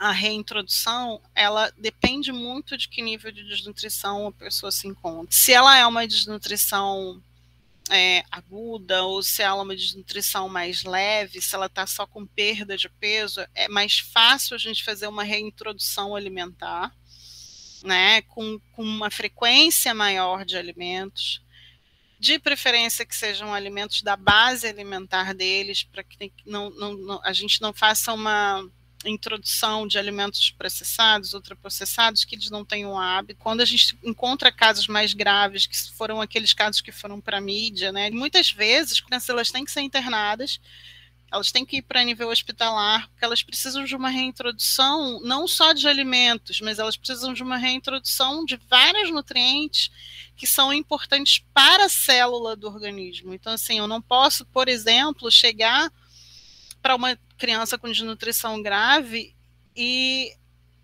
a 0.00 0.12
reintrodução, 0.12 1.20
ela 1.34 1.70
depende 1.76 2.32
muito 2.32 2.74
de 2.74 2.88
que 2.88 3.02
nível 3.02 3.30
de 3.30 3.46
desnutrição 3.46 4.28
a 4.28 4.32
pessoa 4.32 4.72
se 4.72 4.88
encontra. 4.88 5.30
Se 5.30 5.52
ela 5.52 5.76
é 5.76 5.86
uma 5.86 6.06
desnutrição 6.06 7.22
é, 7.90 8.22
aguda 8.30 9.04
ou 9.04 9.22
se 9.22 9.42
ela 9.42 9.60
é 9.60 9.62
uma 9.62 9.76
desnutrição 9.76 10.48
mais 10.48 10.84
leve, 10.84 11.40
se 11.40 11.54
ela 11.54 11.66
está 11.66 11.86
só 11.86 12.06
com 12.06 12.24
perda 12.26 12.76
de 12.76 12.88
peso, 12.88 13.40
é 13.54 13.68
mais 13.68 13.98
fácil 13.98 14.54
a 14.54 14.58
gente 14.58 14.84
fazer 14.84 15.08
uma 15.08 15.24
reintrodução 15.24 16.14
alimentar, 16.14 16.94
né, 17.82 18.22
com, 18.22 18.58
com 18.72 18.82
uma 18.82 19.10
frequência 19.10 19.92
maior 19.92 20.44
de 20.44 20.56
alimentos, 20.56 21.42
de 22.18 22.38
preferência 22.38 23.06
que 23.06 23.16
sejam 23.16 23.52
alimentos 23.52 24.02
da 24.02 24.14
base 24.14 24.68
alimentar 24.68 25.34
deles, 25.34 25.82
para 25.82 26.04
que 26.04 26.32
não, 26.44 26.70
não, 26.70 26.94
não, 26.94 27.20
a 27.24 27.32
gente 27.32 27.60
não 27.60 27.72
faça 27.72 28.12
uma 28.12 28.62
introdução 29.04 29.86
de 29.86 29.98
alimentos 29.98 30.50
processados, 30.50 31.32
ultraprocessados, 31.32 32.24
que 32.24 32.34
eles 32.34 32.50
não 32.50 32.64
têm 32.64 32.84
um 32.84 32.98
hábito. 32.98 33.40
Quando 33.40 33.60
a 33.60 33.64
gente 33.64 33.98
encontra 34.04 34.52
casos 34.52 34.86
mais 34.86 35.14
graves, 35.14 35.66
que 35.66 35.76
foram 35.92 36.20
aqueles 36.20 36.52
casos 36.52 36.80
que 36.80 36.92
foram 36.92 37.20
para 37.20 37.38
a 37.38 37.40
mídia, 37.40 37.92
né? 37.92 38.10
Muitas 38.10 38.50
vezes, 38.50 38.92
as 38.92 39.00
crianças 39.00 39.28
elas 39.30 39.50
têm 39.50 39.64
que 39.64 39.70
ser 39.70 39.80
internadas, 39.80 40.60
elas 41.32 41.52
têm 41.52 41.64
que 41.64 41.76
ir 41.76 41.82
para 41.82 42.02
nível 42.02 42.28
hospitalar, 42.28 43.08
porque 43.08 43.24
elas 43.24 43.42
precisam 43.42 43.84
de 43.84 43.94
uma 43.94 44.10
reintrodução, 44.10 45.20
não 45.22 45.46
só 45.46 45.72
de 45.72 45.86
alimentos, 45.86 46.60
mas 46.60 46.78
elas 46.78 46.96
precisam 46.96 47.32
de 47.32 47.42
uma 47.42 47.56
reintrodução 47.56 48.44
de 48.44 48.56
vários 48.68 49.10
nutrientes 49.10 49.90
que 50.36 50.46
são 50.46 50.72
importantes 50.72 51.42
para 51.54 51.84
a 51.84 51.88
célula 51.88 52.56
do 52.56 52.66
organismo. 52.66 53.32
Então, 53.32 53.52
assim, 53.52 53.78
eu 53.78 53.86
não 53.86 54.02
posso, 54.02 54.44
por 54.46 54.68
exemplo, 54.68 55.30
chegar 55.30 55.92
para 56.82 56.96
uma 56.96 57.16
criança 57.40 57.78
com 57.78 57.90
desnutrição 57.90 58.62
grave 58.62 59.34
e 59.74 60.36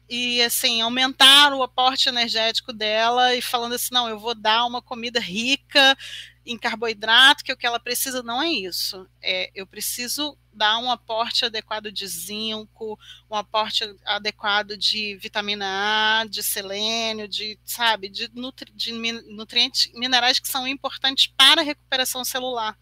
e 0.08 0.40
assim 0.42 0.81
aumentar 0.81 1.52
o 1.52 1.64
aporte 1.64 2.09
energético 2.09 2.72
dela 2.72 3.35
e 3.35 3.42
falando 3.42 3.74
assim 3.74 3.92
não 3.92 4.09
eu 4.09 4.18
vou 4.18 4.37
dar 4.37 4.64
uma 4.64 4.81
comida 4.81 5.18
rica 5.18 5.98
em 6.46 6.57
carboidrato 6.57 7.42
que 7.42 7.50
é 7.50 7.54
o 7.54 7.57
que 7.57 7.66
ela 7.66 7.81
precisa 7.81 8.22
não 8.22 8.40
é 8.40 8.48
isso. 8.48 9.07
É 9.20 9.50
eu 9.54 9.66
preciso 9.66 10.38
dar 10.52 10.78
um 10.78 10.90
aporte 10.90 11.44
adequado 11.44 11.90
de 11.90 12.07
zinco 12.07 12.98
um 13.28 13.35
aporte 13.35 13.85
adequado 14.04 14.76
de 14.76 15.16
vitamina 15.16 16.20
A 16.20 16.24
de 16.24 16.42
selênio 16.42 17.26
de 17.28 17.59
sabe 17.64 18.09
de, 18.09 18.31
nutri, 18.33 18.72
de 18.72 18.92
nutrientes 18.92 19.92
minerais 19.92 20.38
que 20.38 20.48
são 20.48 20.66
importantes 20.68 21.26
para 21.37 21.61
a 21.61 21.64
recuperação 21.64 22.24
celular 22.24 22.78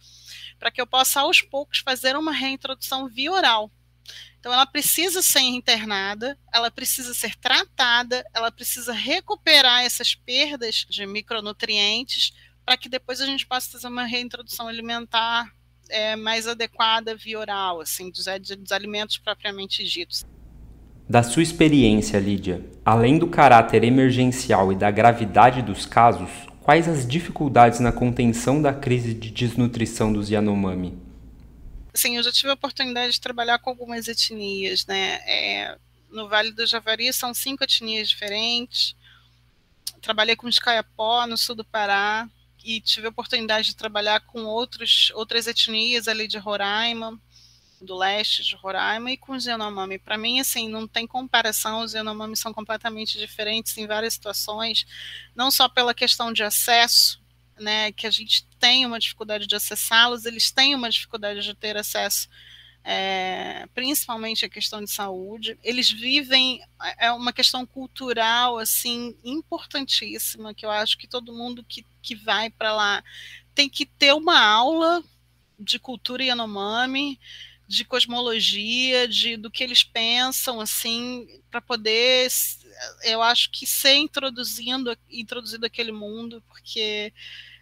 para 0.64 0.70
que 0.70 0.80
eu 0.80 0.86
possa 0.86 1.20
aos 1.20 1.42
poucos 1.42 1.80
fazer 1.80 2.16
uma 2.16 2.32
reintrodução 2.32 3.06
via 3.06 3.30
oral. 3.30 3.70
Então, 4.40 4.50
ela 4.50 4.64
precisa 4.64 5.20
ser 5.20 5.40
internada, 5.40 6.38
ela 6.50 6.70
precisa 6.70 7.12
ser 7.12 7.36
tratada, 7.36 8.24
ela 8.32 8.50
precisa 8.50 8.90
recuperar 8.90 9.82
essas 9.82 10.14
perdas 10.14 10.86
de 10.88 11.04
micronutrientes 11.04 12.32
para 12.64 12.78
que 12.78 12.88
depois 12.88 13.20
a 13.20 13.26
gente 13.26 13.46
possa 13.46 13.72
fazer 13.72 13.88
uma 13.88 14.06
reintrodução 14.06 14.66
alimentar 14.66 15.52
é, 15.90 16.16
mais 16.16 16.48
adequada 16.48 17.14
via 17.14 17.38
oral, 17.38 17.82
assim, 17.82 18.10
dos, 18.10 18.24
dos 18.58 18.72
alimentos 18.72 19.18
propriamente 19.18 19.84
ditos. 19.84 20.24
Da 21.06 21.22
sua 21.22 21.42
experiência, 21.42 22.18
Lídia, 22.18 22.64
além 22.82 23.18
do 23.18 23.26
caráter 23.26 23.84
emergencial 23.84 24.72
e 24.72 24.76
da 24.76 24.90
gravidade 24.90 25.60
dos 25.60 25.84
casos, 25.84 26.30
Quais 26.64 26.88
as 26.88 27.06
dificuldades 27.06 27.78
na 27.78 27.92
contenção 27.92 28.62
da 28.62 28.72
crise 28.72 29.12
de 29.12 29.30
desnutrição 29.30 30.10
dos 30.10 30.30
Yanomami? 30.30 30.96
Sim, 31.92 32.16
eu 32.16 32.22
já 32.22 32.32
tive 32.32 32.48
a 32.48 32.54
oportunidade 32.54 33.12
de 33.12 33.20
trabalhar 33.20 33.58
com 33.58 33.68
algumas 33.68 34.08
etnias, 34.08 34.86
né? 34.86 35.20
É, 35.26 35.76
no 36.10 36.26
Vale 36.26 36.52
do 36.52 36.64
Javari 36.64 37.12
são 37.12 37.34
cinco 37.34 37.62
etnias 37.62 38.08
diferentes. 38.08 38.96
Trabalhei 40.00 40.36
com 40.36 40.46
os 40.46 40.58
Caiapó, 40.58 41.26
no 41.26 41.36
sul 41.36 41.54
do 41.54 41.66
Pará, 41.66 42.26
e 42.64 42.80
tive 42.80 43.08
a 43.08 43.10
oportunidade 43.10 43.66
de 43.68 43.76
trabalhar 43.76 44.20
com 44.20 44.44
outros, 44.44 45.12
outras 45.14 45.46
etnias 45.46 46.08
ali 46.08 46.26
de 46.26 46.38
Roraima 46.38 47.20
do 47.84 47.96
leste 47.96 48.42
de 48.42 48.56
Roraima 48.56 49.12
e 49.12 49.16
com 49.16 49.32
os 49.32 49.44
Yanomami. 49.46 49.98
Para 49.98 50.18
mim, 50.18 50.40
assim, 50.40 50.68
não 50.68 50.88
tem 50.88 51.06
comparação, 51.06 51.82
os 51.82 51.94
Yanomami 51.94 52.36
são 52.36 52.52
completamente 52.52 53.18
diferentes 53.18 53.76
em 53.76 53.86
várias 53.86 54.14
situações, 54.14 54.86
não 55.34 55.50
só 55.50 55.68
pela 55.68 55.94
questão 55.94 56.32
de 56.32 56.42
acesso, 56.42 57.22
né, 57.58 57.92
que 57.92 58.06
a 58.06 58.10
gente 58.10 58.46
tem 58.58 58.84
uma 58.84 58.98
dificuldade 58.98 59.46
de 59.46 59.54
acessá-los, 59.54 60.24
eles 60.24 60.50
têm 60.50 60.74
uma 60.74 60.90
dificuldade 60.90 61.42
de 61.42 61.54
ter 61.54 61.76
acesso 61.76 62.28
é, 62.86 63.66
principalmente 63.74 64.44
a 64.44 64.48
questão 64.48 64.84
de 64.84 64.90
saúde. 64.90 65.58
Eles 65.62 65.90
vivem 65.90 66.60
é 66.98 67.10
uma 67.10 67.32
questão 67.32 67.64
cultural 67.64 68.58
assim 68.58 69.16
importantíssima 69.24 70.52
que 70.52 70.66
eu 70.66 70.70
acho 70.70 70.98
que 70.98 71.08
todo 71.08 71.32
mundo 71.32 71.64
que, 71.66 71.84
que 72.02 72.14
vai 72.14 72.50
para 72.50 72.74
lá 72.74 73.02
tem 73.54 73.70
que 73.70 73.86
ter 73.86 74.12
uma 74.12 74.38
aula 74.38 75.02
de 75.58 75.78
cultura 75.78 76.22
Yanomami 76.22 77.18
de 77.66 77.84
cosmologia, 77.84 79.08
de 79.08 79.36
do 79.36 79.50
que 79.50 79.64
eles 79.64 79.82
pensam, 79.82 80.60
assim, 80.60 81.26
para 81.50 81.60
poder, 81.60 82.28
eu 83.02 83.22
acho 83.22 83.50
que 83.50 83.66
ser 83.66 83.94
introduzindo, 83.96 84.96
introduzido 85.10 85.64
aquele 85.64 85.92
mundo, 85.92 86.42
porque 86.48 87.12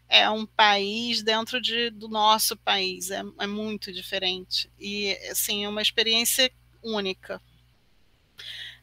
é 0.08 0.28
um 0.28 0.44
país 0.44 1.22
dentro 1.22 1.60
de, 1.60 1.88
do 1.90 2.08
nosso 2.08 2.56
país, 2.56 3.10
é, 3.10 3.22
é 3.40 3.46
muito 3.46 3.92
diferente 3.92 4.70
e 4.78 5.16
assim 5.30 5.64
é 5.64 5.68
uma 5.68 5.80
experiência 5.80 6.52
única. 6.82 7.40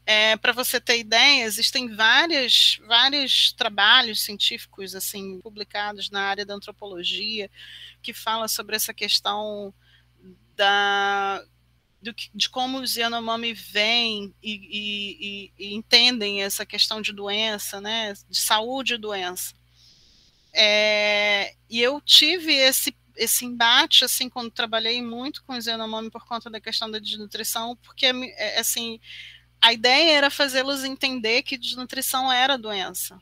É, 0.05 0.35
para 0.37 0.51
você 0.53 0.81
ter 0.81 0.97
ideia, 0.97 1.43
existem 1.43 1.93
vários, 1.95 2.81
vários 2.87 3.53
trabalhos 3.53 4.21
científicos 4.21 4.95
assim 4.95 5.39
publicados 5.39 6.09
na 6.09 6.21
área 6.21 6.43
da 6.43 6.55
antropologia 6.55 7.47
que 8.01 8.11
fala 8.11 8.47
sobre 8.47 8.75
essa 8.75 8.91
questão 8.91 9.71
da, 10.59 11.41
do, 12.01 12.13
de 12.35 12.49
como 12.49 12.81
os 12.81 12.97
Yanomami 12.97 13.53
veem 13.53 14.35
e, 14.43 14.51
e, 14.51 15.53
e, 15.57 15.73
entendem 15.73 16.43
essa 16.43 16.65
questão 16.65 17.01
de 17.01 17.13
doença, 17.13 17.79
né, 17.79 18.13
de 18.29 18.37
saúde 18.37 18.95
e 18.95 18.97
doença. 18.97 19.53
É, 20.51 21.55
e 21.69 21.79
eu 21.79 22.01
tive 22.01 22.53
esse, 22.53 22.93
esse 23.15 23.45
embate, 23.45 24.03
assim, 24.03 24.27
quando 24.27 24.51
trabalhei 24.51 25.01
muito 25.01 25.45
com 25.45 25.55
os 25.55 25.65
Yanomami 25.65 26.11
por 26.11 26.25
conta 26.25 26.49
da 26.49 26.59
questão 26.59 26.91
da 26.91 26.99
desnutrição, 26.99 27.77
porque, 27.77 28.07
é, 28.07 28.59
assim, 28.59 28.99
a 29.61 29.71
ideia 29.71 30.17
era 30.17 30.29
fazê-los 30.29 30.83
entender 30.83 31.43
que 31.43 31.57
desnutrição 31.57 32.29
era 32.29 32.57
doença. 32.57 33.17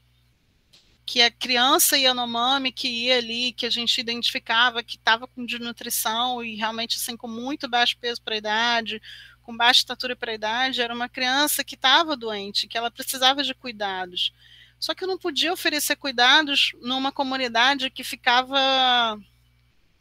Que 1.08 1.22
a 1.22 1.32
criança 1.32 1.98
Yanomami 1.98 2.70
que 2.70 2.90
ia 2.90 3.18
ali, 3.18 3.54
que 3.54 3.66
a 3.66 3.70
gente 3.70 3.98
identificava 3.98 4.84
que 4.84 4.98
estava 4.98 5.26
com 5.26 5.46
desnutrição 5.46 6.44
e 6.44 6.58
realmente 6.58 6.98
assim 6.98 7.16
com 7.16 7.30
muito 7.30 7.70
baixo 7.70 7.98
peso 7.98 8.22
para 8.22 8.36
a 8.36 8.38
idade, 8.38 9.02
com 9.42 9.56
baixa 9.56 9.80
estatura 9.80 10.18
para 10.18 10.32
a 10.34 10.36
idade, 10.36 10.82
era 10.82 10.94
uma 10.94 11.08
criança 11.08 11.64
que 11.64 11.76
estava 11.76 12.18
doente, 12.18 12.68
que 12.68 12.78
ela 12.78 12.92
precisava 12.92 13.42
de 13.42 13.56
cuidados. 13.56 14.34
Só 14.78 14.94
que 14.94 15.06
eu 15.06 15.08
não 15.08 15.18
podia 15.18 15.54
oferecer 15.54 15.96
cuidados 15.96 16.74
numa 16.82 17.10
comunidade 17.10 17.90
que 17.90 18.04
ficava 18.04 18.60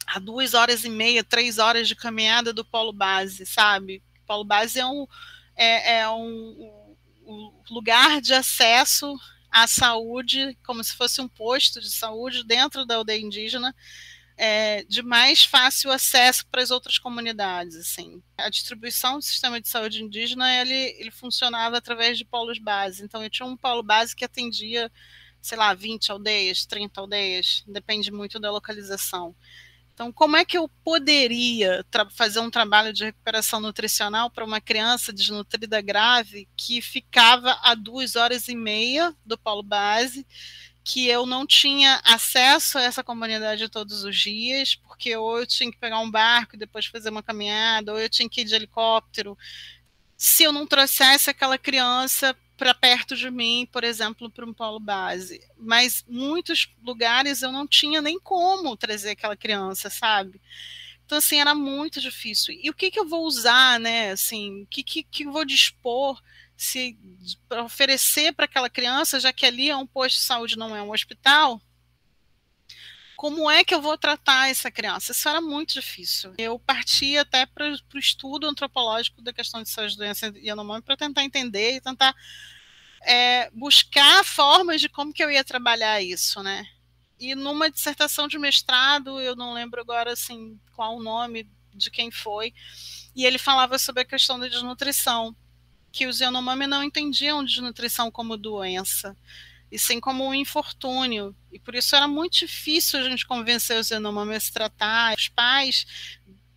a 0.07 0.19
duas 0.19 0.53
horas 0.53 0.83
e 0.83 0.89
meia, 0.89 1.23
três 1.23 1.57
horas 1.57 1.87
de 1.87 1.95
caminhada 1.95 2.51
do 2.51 2.65
polo 2.65 2.91
base, 2.91 3.45
sabe? 3.45 4.03
O 4.23 4.27
polo 4.27 4.43
base 4.43 4.77
é 4.77 4.85
um, 4.85 5.07
é, 5.55 5.99
é 5.99 6.09
um, 6.09 6.91
um 7.25 7.53
lugar 7.71 8.19
de 8.19 8.33
acesso 8.33 9.17
à 9.51 9.67
saúde, 9.67 10.57
como 10.65 10.83
se 10.83 10.95
fosse 10.95 11.21
um 11.21 11.27
posto 11.27 11.81
de 11.81 11.89
saúde 11.89 12.43
dentro 12.43 12.85
da 12.85 12.95
aldeia 12.95 13.21
indígena, 13.21 13.73
é, 14.37 14.83
de 14.83 15.01
mais 15.01 15.43
fácil 15.43 15.91
acesso 15.91 16.45
para 16.47 16.61
as 16.61 16.69
outras 16.69 16.99
comunidades. 16.99 17.75
Assim. 17.75 18.21
A 18.37 18.49
distribuição 18.49 19.17
do 19.17 19.23
sistema 19.23 19.59
de 19.59 19.67
saúde 19.67 20.03
indígena 20.03 20.61
ele, 20.61 20.95
ele 20.99 21.11
funcionava 21.11 21.77
através 21.77 22.17
de 22.17 22.25
polos 22.25 22.59
base. 22.59 23.03
Então, 23.03 23.23
eu 23.23 23.29
tinha 23.29 23.47
um 23.47 23.57
polo 23.57 23.81
base 23.81 24.15
que 24.15 24.23
atendia, 24.23 24.91
sei 25.41 25.57
lá, 25.57 25.73
20 25.73 26.11
aldeias, 26.11 26.65
30 26.65 27.01
aldeias, 27.01 27.63
depende 27.67 28.11
muito 28.11 28.39
da 28.39 28.51
localização. 28.51 29.35
Então, 29.97 30.11
como 30.11 30.37
é 30.37 30.45
que 30.45 30.55
eu 30.55 30.69
poderia 30.83 31.83
fazer 32.11 32.39
um 32.39 32.51
trabalho 32.51 32.93
de 32.93 33.05
recuperação 33.05 33.59
nutricional 33.59 34.29
para 34.29 34.45
uma 34.45 34.61
criança 34.61 35.11
desnutrida 35.11 35.81
grave 35.81 36.47
que 36.55 36.83
ficava 36.83 37.57
a 37.63 37.73
duas 37.73 38.15
horas 38.15 38.47
e 38.47 38.55
meia 38.55 39.11
do 39.25 39.35
polo 39.39 39.63
base 39.63 40.23
que 40.83 41.07
eu 41.07 41.25
não 41.25 41.47
tinha 41.47 41.99
acesso 42.03 42.77
a 42.77 42.83
essa 42.83 43.03
comunidade 43.03 43.69
todos 43.69 44.03
os 44.03 44.15
dias, 44.15 44.75
porque 44.75 45.15
ou 45.15 45.39
eu 45.39 45.47
tinha 45.47 45.71
que 45.71 45.79
pegar 45.79 45.99
um 45.99 46.11
barco 46.11 46.55
e 46.55 46.59
depois 46.59 46.85
fazer 46.85 47.09
uma 47.09 47.23
caminhada, 47.23 47.91
ou 47.91 47.99
eu 47.99 48.07
tinha 48.07 48.29
que 48.29 48.41
ir 48.41 48.45
de 48.45 48.53
helicóptero. 48.53 49.35
Se 50.15 50.43
eu 50.43 50.51
não 50.51 50.67
trouxesse 50.67 51.31
aquela 51.31 51.57
criança 51.57 52.37
para 52.57 52.73
perto 52.73 53.15
de 53.15 53.29
mim, 53.29 53.67
por 53.71 53.83
exemplo, 53.83 54.29
para 54.29 54.45
um 54.45 54.53
polo 54.53 54.79
base. 54.79 55.39
Mas 55.57 56.03
muitos 56.07 56.67
lugares 56.83 57.41
eu 57.41 57.51
não 57.51 57.67
tinha 57.67 58.01
nem 58.01 58.19
como 58.19 58.75
trazer 58.75 59.11
aquela 59.11 59.37
criança, 59.37 59.89
sabe? 59.89 60.41
Então, 61.05 61.19
assim, 61.19 61.39
era 61.39 61.55
muito 61.55 62.01
difícil. 62.01 62.57
E 62.61 62.69
o 62.69 62.73
que, 62.73 62.91
que 62.91 62.99
eu 62.99 63.07
vou 63.07 63.25
usar, 63.25 63.79
né? 63.79 64.11
Assim, 64.11 64.63
o 64.63 64.65
que, 64.65 64.83
que, 64.83 65.03
que 65.03 65.23
eu 65.23 65.31
vou 65.31 65.45
dispor 65.45 66.21
se 66.57 66.97
oferecer 67.63 68.33
para 68.33 68.45
aquela 68.45 68.69
criança, 68.69 69.19
já 69.19 69.31
que 69.31 69.45
ali 69.45 69.69
é 69.69 69.77
um 69.77 69.85
posto 69.85 70.17
de 70.17 70.23
saúde, 70.23 70.57
não 70.57 70.75
é 70.75 70.81
um 70.81 70.91
hospital, 70.91 71.61
como 73.17 73.49
é 73.49 73.63
que 73.63 73.73
eu 73.73 73.81
vou 73.81 73.97
tratar 73.97 74.47
essa 74.47 74.69
criança? 74.69 75.11
Isso 75.11 75.27
era 75.27 75.41
muito 75.41 75.73
difícil. 75.73 76.35
Eu 76.37 76.59
parti 76.59 77.17
até 77.17 77.47
para 77.47 77.67
o 77.67 77.97
estudo 77.97 78.47
antropológico 78.47 79.23
da 79.23 79.33
questão 79.33 79.63
de 79.63 79.69
saúde, 79.69 79.97
doença 79.97 80.31
e 80.35 80.47
Yanomami 80.47 80.83
para 80.83 80.95
tentar 80.95 81.23
entender 81.23 81.77
e 81.77 81.81
tentar 81.81 82.15
é, 83.01 83.49
buscar 83.49 84.23
formas 84.23 84.79
de 84.79 84.87
como 84.87 85.11
que 85.11 85.23
eu 85.23 85.31
ia 85.31 85.43
trabalhar 85.43 85.99
isso, 85.99 86.43
né? 86.43 86.67
E 87.19 87.33
numa 87.33 87.71
dissertação 87.71 88.27
de 88.27 88.37
mestrado, 88.37 89.19
eu 89.19 89.35
não 89.35 89.51
lembro 89.51 89.81
agora 89.81 90.13
assim 90.13 90.59
qual 90.75 90.97
o 90.97 91.03
nome 91.03 91.49
de 91.73 91.89
quem 91.89 92.11
foi, 92.11 92.53
e 93.15 93.25
ele 93.25 93.39
falava 93.39 93.79
sobre 93.79 94.03
a 94.03 94.05
questão 94.05 94.39
da 94.39 94.47
desnutrição 94.47 95.35
que 95.91 96.05
os 96.05 96.19
Yanomami 96.19 96.67
não 96.67 96.83
entendiam 96.83 97.43
desnutrição 97.43 98.11
como 98.11 98.37
doença, 98.37 99.17
e 99.71 99.77
sim 99.77 99.99
como 99.99 100.25
um 100.25 100.33
infortúnio. 100.33 101.35
E 101.51 101.59
por 101.59 101.75
isso 101.75 101.95
era 101.95 102.07
muito 102.07 102.39
difícil 102.39 102.99
a 102.99 103.03
gente 103.03 103.25
convencer 103.25 103.79
os 103.79 103.89
Yanomami 103.89 104.35
a 104.35 104.39
se 104.39 104.51
tratar, 104.51 105.15
os 105.17 105.27
pais 105.27 105.85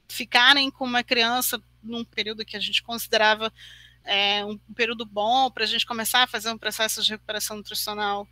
ficarem 0.08 0.70
com 0.70 0.84
uma 0.84 1.02
criança 1.02 1.60
num 1.82 2.04
período 2.04 2.44
que 2.44 2.56
a 2.56 2.60
gente 2.60 2.82
considerava 2.82 3.52
é, 4.04 4.44
um 4.44 4.58
período 4.74 5.04
bom 5.04 5.50
para 5.50 5.64
a 5.64 5.66
gente 5.66 5.86
começar 5.86 6.22
a 6.22 6.26
fazer 6.26 6.50
um 6.50 6.58
processo 6.58 7.02
de 7.02 7.10
recuperação 7.10 7.56
nutricional. 7.56 8.26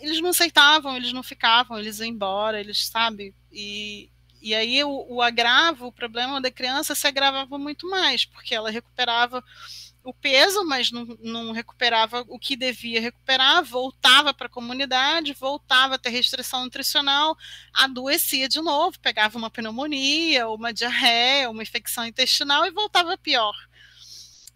Eles 0.00 0.20
não 0.20 0.30
aceitavam, 0.30 0.96
eles 0.96 1.12
não 1.12 1.22
ficavam, 1.22 1.78
eles 1.78 1.98
iam 1.98 2.06
embora, 2.06 2.60
eles, 2.60 2.86
sabe? 2.86 3.34
E, 3.52 4.10
e 4.40 4.54
aí 4.54 4.82
o, 4.84 5.06
o 5.08 5.22
agravo, 5.22 5.86
o 5.86 5.92
problema 5.92 6.40
da 6.40 6.50
criança 6.50 6.94
se 6.94 7.06
agravava 7.06 7.58
muito 7.58 7.88
mais, 7.88 8.24
porque 8.24 8.54
ela 8.54 8.70
recuperava 8.70 9.44
o 10.02 10.14
peso, 10.14 10.64
mas 10.64 10.90
não, 10.90 11.04
não, 11.20 11.52
recuperava 11.52 12.24
o 12.28 12.38
que 12.38 12.56
devia 12.56 13.00
recuperar, 13.00 13.62
voltava 13.62 14.32
para 14.32 14.46
a 14.46 14.50
comunidade, 14.50 15.34
voltava 15.34 15.96
a 15.96 15.98
ter 15.98 16.10
restrição 16.10 16.64
nutricional, 16.64 17.36
adoecia 17.72 18.48
de 18.48 18.60
novo, 18.60 18.98
pegava 18.98 19.36
uma 19.36 19.50
pneumonia, 19.50 20.48
uma 20.48 20.72
diarreia, 20.72 21.50
uma 21.50 21.62
infecção 21.62 22.06
intestinal 22.06 22.66
e 22.66 22.70
voltava 22.70 23.18
pior. 23.18 23.54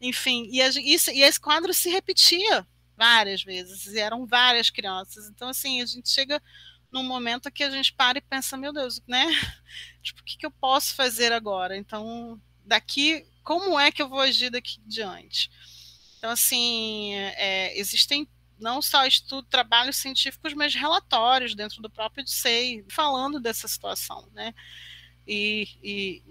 Enfim, 0.00 0.48
e, 0.50 0.62
a, 0.62 0.68
isso, 0.68 1.11
e 1.11 1.22
esse 1.22 1.40
quadro 1.40 1.72
se 1.74 1.90
repetia 1.90 2.66
várias 2.96 3.42
vezes, 3.42 3.87
e 3.87 3.98
eram 3.98 4.26
várias 4.26 4.70
crianças. 4.70 5.28
Então, 5.28 5.48
assim, 5.48 5.83
a 5.83 5.87
gente 5.87 6.09
chega 6.09 6.42
num 6.90 7.02
momento 7.02 7.50
que 7.50 7.64
a 7.64 7.70
gente 7.70 7.92
para 7.92 8.18
e 8.18 8.22
pensa, 8.22 8.57
meu 8.57 8.72
Deus, 8.72 9.02
né? 9.07 9.26
Tipo, 10.02 10.20
o 10.20 10.24
que, 10.24 10.37
que 10.38 10.46
eu 10.46 10.50
posso 10.50 10.94
fazer 10.94 11.33
agora? 11.33 11.76
Então, 11.76 12.40
daqui 12.64 13.26
como 13.44 13.78
é 13.78 13.92
que 13.92 14.02
eu 14.02 14.09
vou 14.09 14.20
agir 14.20 14.50
daqui 14.50 14.80
em 14.85 14.88
diante? 14.88 15.50
Então, 16.18 16.30
assim, 16.30 17.12
é, 17.14 17.78
existem 17.78 18.26
não 18.59 18.80
só 18.80 19.07
estudos, 19.07 19.50
trabalhos 19.50 19.96
científicos, 19.96 20.54
mas 20.54 20.74
relatórios 20.74 21.54
dentro 21.54 21.83
do 21.83 21.90
próprio 21.90 22.24
DSEI 22.24 22.85
falando 22.88 23.38
dessa 23.38 23.68
situação, 23.68 24.26
né? 24.35 24.54
E, 25.26 25.68
e, 25.83 26.22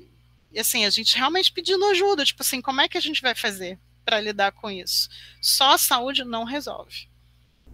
e, 0.51 0.59
assim, 0.59 0.85
a 0.85 0.89
gente 0.89 1.15
realmente 1.15 1.51
pedindo 1.51 1.85
ajuda, 1.85 2.25
tipo 2.25 2.41
assim, 2.41 2.61
como 2.61 2.81
é 2.81 2.87
que 2.87 2.97
a 2.97 3.01
gente 3.01 3.21
vai 3.21 3.35
fazer 3.35 3.79
para 4.03 4.19
lidar 4.19 4.51
com 4.51 4.69
isso? 4.69 5.09
Só 5.39 5.73
a 5.73 5.77
saúde 5.77 6.23
não 6.23 6.43
resolve. 6.43 7.07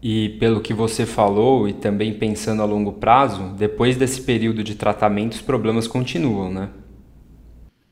E 0.02 0.38
pelo 0.40 0.62
que 0.62 0.74
você 0.74 1.06
falou, 1.06 1.68
e 1.68 1.74
também 1.74 2.18
pensando 2.18 2.62
a 2.62 2.66
longo 2.66 2.94
prazo, 2.94 3.54
depois 3.58 3.98
desse 3.98 4.22
período 4.22 4.64
de 4.64 4.76
tratamento, 4.76 5.34
os 5.34 5.42
problemas 5.42 5.88
continuam, 5.88 6.52
né? 6.52 6.70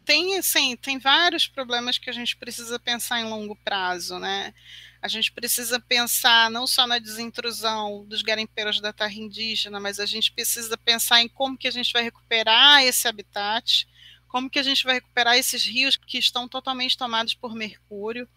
Tem 0.07 0.37
assim, 0.37 0.77
tem 0.77 0.97
vários 0.97 1.47
problemas 1.47 1.97
que 1.97 2.09
a 2.09 2.13
gente 2.13 2.37
precisa 2.37 2.79
pensar 2.79 3.19
em 3.19 3.25
longo 3.25 3.57
prazo, 3.57 4.17
né? 4.17 4.53
A 5.01 5.09
gente 5.09 5.33
precisa 5.33 5.81
pensar 5.81 6.49
não 6.49 6.65
só 6.65 6.87
na 6.87 6.97
desintrusão 6.97 8.05
dos 8.05 8.21
garimpeiros 8.21 8.79
da 8.79 8.93
terra 8.93 9.13
indígena, 9.13 9.81
mas 9.81 9.99
a 9.99 10.05
gente 10.05 10.31
precisa 10.31 10.77
pensar 10.77 11.21
em 11.21 11.27
como 11.27 11.57
que 11.57 11.67
a 11.67 11.71
gente 11.71 11.91
vai 11.91 12.03
recuperar 12.03 12.83
esse 12.83 13.05
habitat, 13.05 13.85
como 14.29 14.49
que 14.49 14.57
a 14.57 14.63
gente 14.63 14.85
vai 14.85 14.95
recuperar 14.95 15.37
esses 15.37 15.65
rios 15.65 15.97
que 15.97 16.17
estão 16.17 16.47
totalmente 16.47 16.97
tomados 16.97 17.33
por 17.33 17.53
mercúrio. 17.53 18.29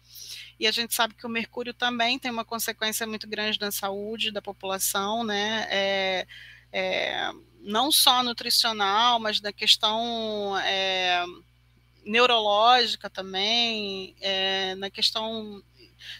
E 0.59 0.67
a 0.67 0.71
gente 0.71 0.93
sabe 0.93 1.13
que 1.13 1.25
o 1.25 1.29
mercúrio 1.29 1.73
também 1.73 2.19
tem 2.19 2.29
uma 2.29 2.43
consequência 2.43 3.07
muito 3.07 3.29
grande 3.29 3.57
na 3.57 3.71
saúde 3.71 4.29
da 4.29 4.41
população, 4.41 5.23
né? 5.23 5.67
É, 5.69 6.27
é, 6.73 7.31
não 7.61 7.93
só 7.93 8.21
nutricional, 8.23 9.21
mas 9.21 9.39
da 9.39 9.53
questão 9.53 10.57
é, 10.59 11.23
neurológica 12.05 13.09
também, 13.09 14.15
é, 14.21 14.75
na 14.75 14.89
questão 14.89 15.63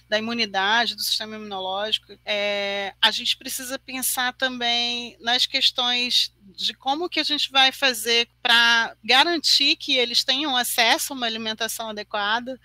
da 0.07 0.17
imunidade, 0.17 0.95
do 0.95 1.01
sistema 1.01 1.35
imunológico, 1.35 2.13
é, 2.25 2.93
a 3.01 3.11
gente 3.11 3.37
precisa 3.37 3.79
pensar 3.79 4.33
também 4.33 5.17
nas 5.19 5.45
questões 5.45 6.33
de 6.55 6.73
como 6.73 7.09
que 7.09 7.19
a 7.19 7.23
gente 7.23 7.51
vai 7.51 7.71
fazer 7.71 8.29
para 8.41 8.95
garantir 9.03 9.75
que 9.75 9.97
eles 9.97 10.23
tenham 10.23 10.55
acesso 10.55 11.13
a 11.13 11.15
uma 11.15 11.25
alimentação 11.25 11.89
adequada, 11.89 12.59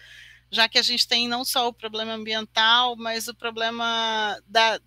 já 0.50 0.68
que 0.68 0.78
a 0.78 0.82
gente 0.82 1.06
tem 1.06 1.28
não 1.28 1.44
só 1.44 1.68
o 1.68 1.72
problema 1.72 2.12
ambiental, 2.12 2.96
mas 2.96 3.28
o 3.28 3.34
problema 3.34 4.38
da, 4.46 4.80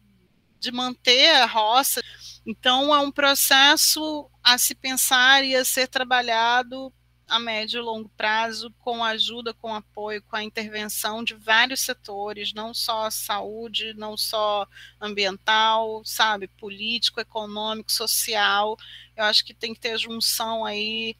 de 0.60 0.72
manter 0.72 1.36
a 1.36 1.46
roça. 1.46 2.02
Então, 2.46 2.94
é 2.94 3.00
um 3.00 3.12
processo 3.12 4.30
a 4.44 4.58
se 4.58 4.76
pensar 4.76 5.44
e 5.44 5.56
a 5.56 5.66
ser 5.66 5.88
trabalhado 5.88 6.94
a 7.30 7.40
médio 7.40 7.80
e 7.80 7.84
longo 7.84 8.10
prazo, 8.10 8.74
com 8.80 9.04
ajuda, 9.04 9.54
com 9.54 9.74
apoio, 9.74 10.22
com 10.24 10.36
a 10.36 10.44
intervenção 10.44 11.24
de 11.24 11.36
vários 11.36 11.82
setores, 11.82 12.54
não 12.54 12.74
só 12.74 13.10
saúde, 13.10 13.94
não 13.94 14.18
só 14.18 14.68
ambiental, 15.00 16.02
sabe, 16.04 16.48
político, 16.48 17.22
econômico, 17.22 17.92
social. 17.92 18.76
Eu 19.16 19.26
acho 19.26 19.46
que 19.46 19.54
tem 19.54 19.74
que 19.74 19.80
ter 19.80 19.98
junção 19.98 20.66
aí 20.66 21.16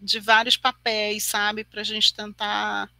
de 0.00 0.18
vários 0.18 0.56
papéis, 0.56 1.24
sabe, 1.24 1.62
para 1.62 1.82
a 1.82 1.84
gente 1.84 2.12
tentar 2.12 2.90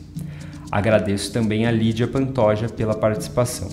Agradeço 0.70 1.34
também 1.34 1.66
a 1.66 1.70
Lídia 1.70 2.08
Pantoja 2.08 2.70
pela 2.70 2.94
participação. 2.94 3.68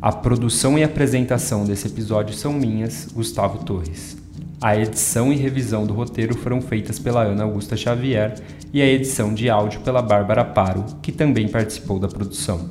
A 0.00 0.10
produção 0.10 0.78
e 0.78 0.82
apresentação 0.82 1.66
desse 1.66 1.86
episódio 1.86 2.34
são 2.34 2.50
minhas, 2.50 3.08
Gustavo 3.12 3.62
Torres. 3.62 4.23
A 4.64 4.78
edição 4.78 5.30
e 5.30 5.36
revisão 5.36 5.86
do 5.86 5.92
roteiro 5.92 6.34
foram 6.34 6.58
feitas 6.58 6.98
pela 6.98 7.22
Ana 7.22 7.44
Augusta 7.44 7.76
Xavier 7.76 8.34
e 8.72 8.80
a 8.80 8.86
edição 8.86 9.34
de 9.34 9.50
áudio 9.50 9.80
pela 9.80 10.00
Bárbara 10.00 10.42
Paro, 10.42 10.86
que 11.02 11.12
também 11.12 11.46
participou 11.46 11.98
da 11.98 12.08
produção. 12.08 12.70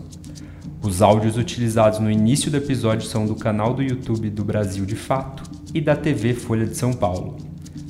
Os 0.81 1.03
áudios 1.03 1.37
utilizados 1.37 1.99
no 1.99 2.09
início 2.09 2.49
do 2.49 2.57
episódio 2.57 3.07
são 3.07 3.27
do 3.27 3.35
canal 3.35 3.75
do 3.75 3.83
YouTube 3.83 4.31
do 4.31 4.43
Brasil 4.43 4.87
de 4.87 4.95
Fato 4.95 5.43
e 5.71 5.79
da 5.79 5.95
TV 5.95 6.33
Folha 6.33 6.65
de 6.65 6.75
São 6.75 6.93
Paulo. 6.93 7.37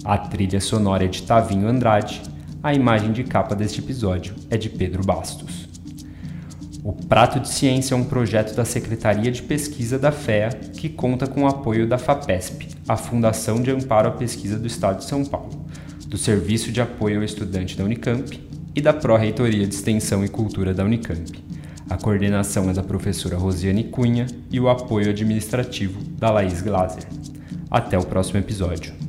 A 0.03 0.17
trilha 0.17 0.59
sonora 0.59 1.05
é 1.05 1.07
de 1.07 1.23
Tavinho 1.23 1.69
Andrade, 1.69 2.23
a 2.61 2.73
imagem 2.73 3.13
de 3.13 3.23
capa 3.23 3.55
deste 3.55 3.79
episódio 3.79 4.35
é 4.49 4.57
de 4.57 4.69
Pedro 4.69 5.01
Bastos. 5.05 5.72
O 6.83 6.91
Prato 6.91 7.39
de 7.39 7.47
Ciência 7.47 7.95
é 7.95 7.97
um 7.97 8.03
projeto 8.03 8.53
da 8.55 8.65
Secretaria 8.65 9.31
de 9.31 9.41
Pesquisa 9.41 9.97
da 9.97 10.11
FEA 10.11 10.49
que 10.49 10.89
conta 10.89 11.25
com 11.25 11.43
o 11.43 11.47
apoio 11.47 11.87
da 11.87 11.97
FAPESP, 11.97 12.67
a 12.85 12.97
Fundação 12.97 13.61
de 13.61 13.71
Amparo 13.71 14.09
à 14.09 14.11
Pesquisa 14.11 14.59
do 14.59 14.67
Estado 14.67 14.97
de 14.97 15.05
São 15.05 15.23
Paulo, 15.23 15.65
do 16.05 16.17
Serviço 16.17 16.73
de 16.73 16.81
Apoio 16.81 17.19
ao 17.19 17.23
Estudante 17.23 17.77
da 17.77 17.85
Unicamp 17.85 18.37
e 18.75 18.81
da 18.81 18.91
Pró-Reitoria 18.91 19.65
de 19.65 19.73
Extensão 19.73 20.25
e 20.25 20.27
Cultura 20.27 20.73
da 20.73 20.83
Unicamp. 20.83 21.31
A 21.89 21.95
coordenação 21.95 22.69
é 22.69 22.73
da 22.73 22.83
professora 22.83 23.37
Rosiane 23.37 23.85
Cunha 23.85 24.27
e 24.51 24.59
o 24.59 24.67
apoio 24.67 25.09
administrativo 25.09 26.03
da 26.17 26.31
Laís 26.31 26.61
Glaser. 26.61 27.03
Até 27.71 27.97
o 27.97 28.05
próximo 28.05 28.39
episódio. 28.39 29.02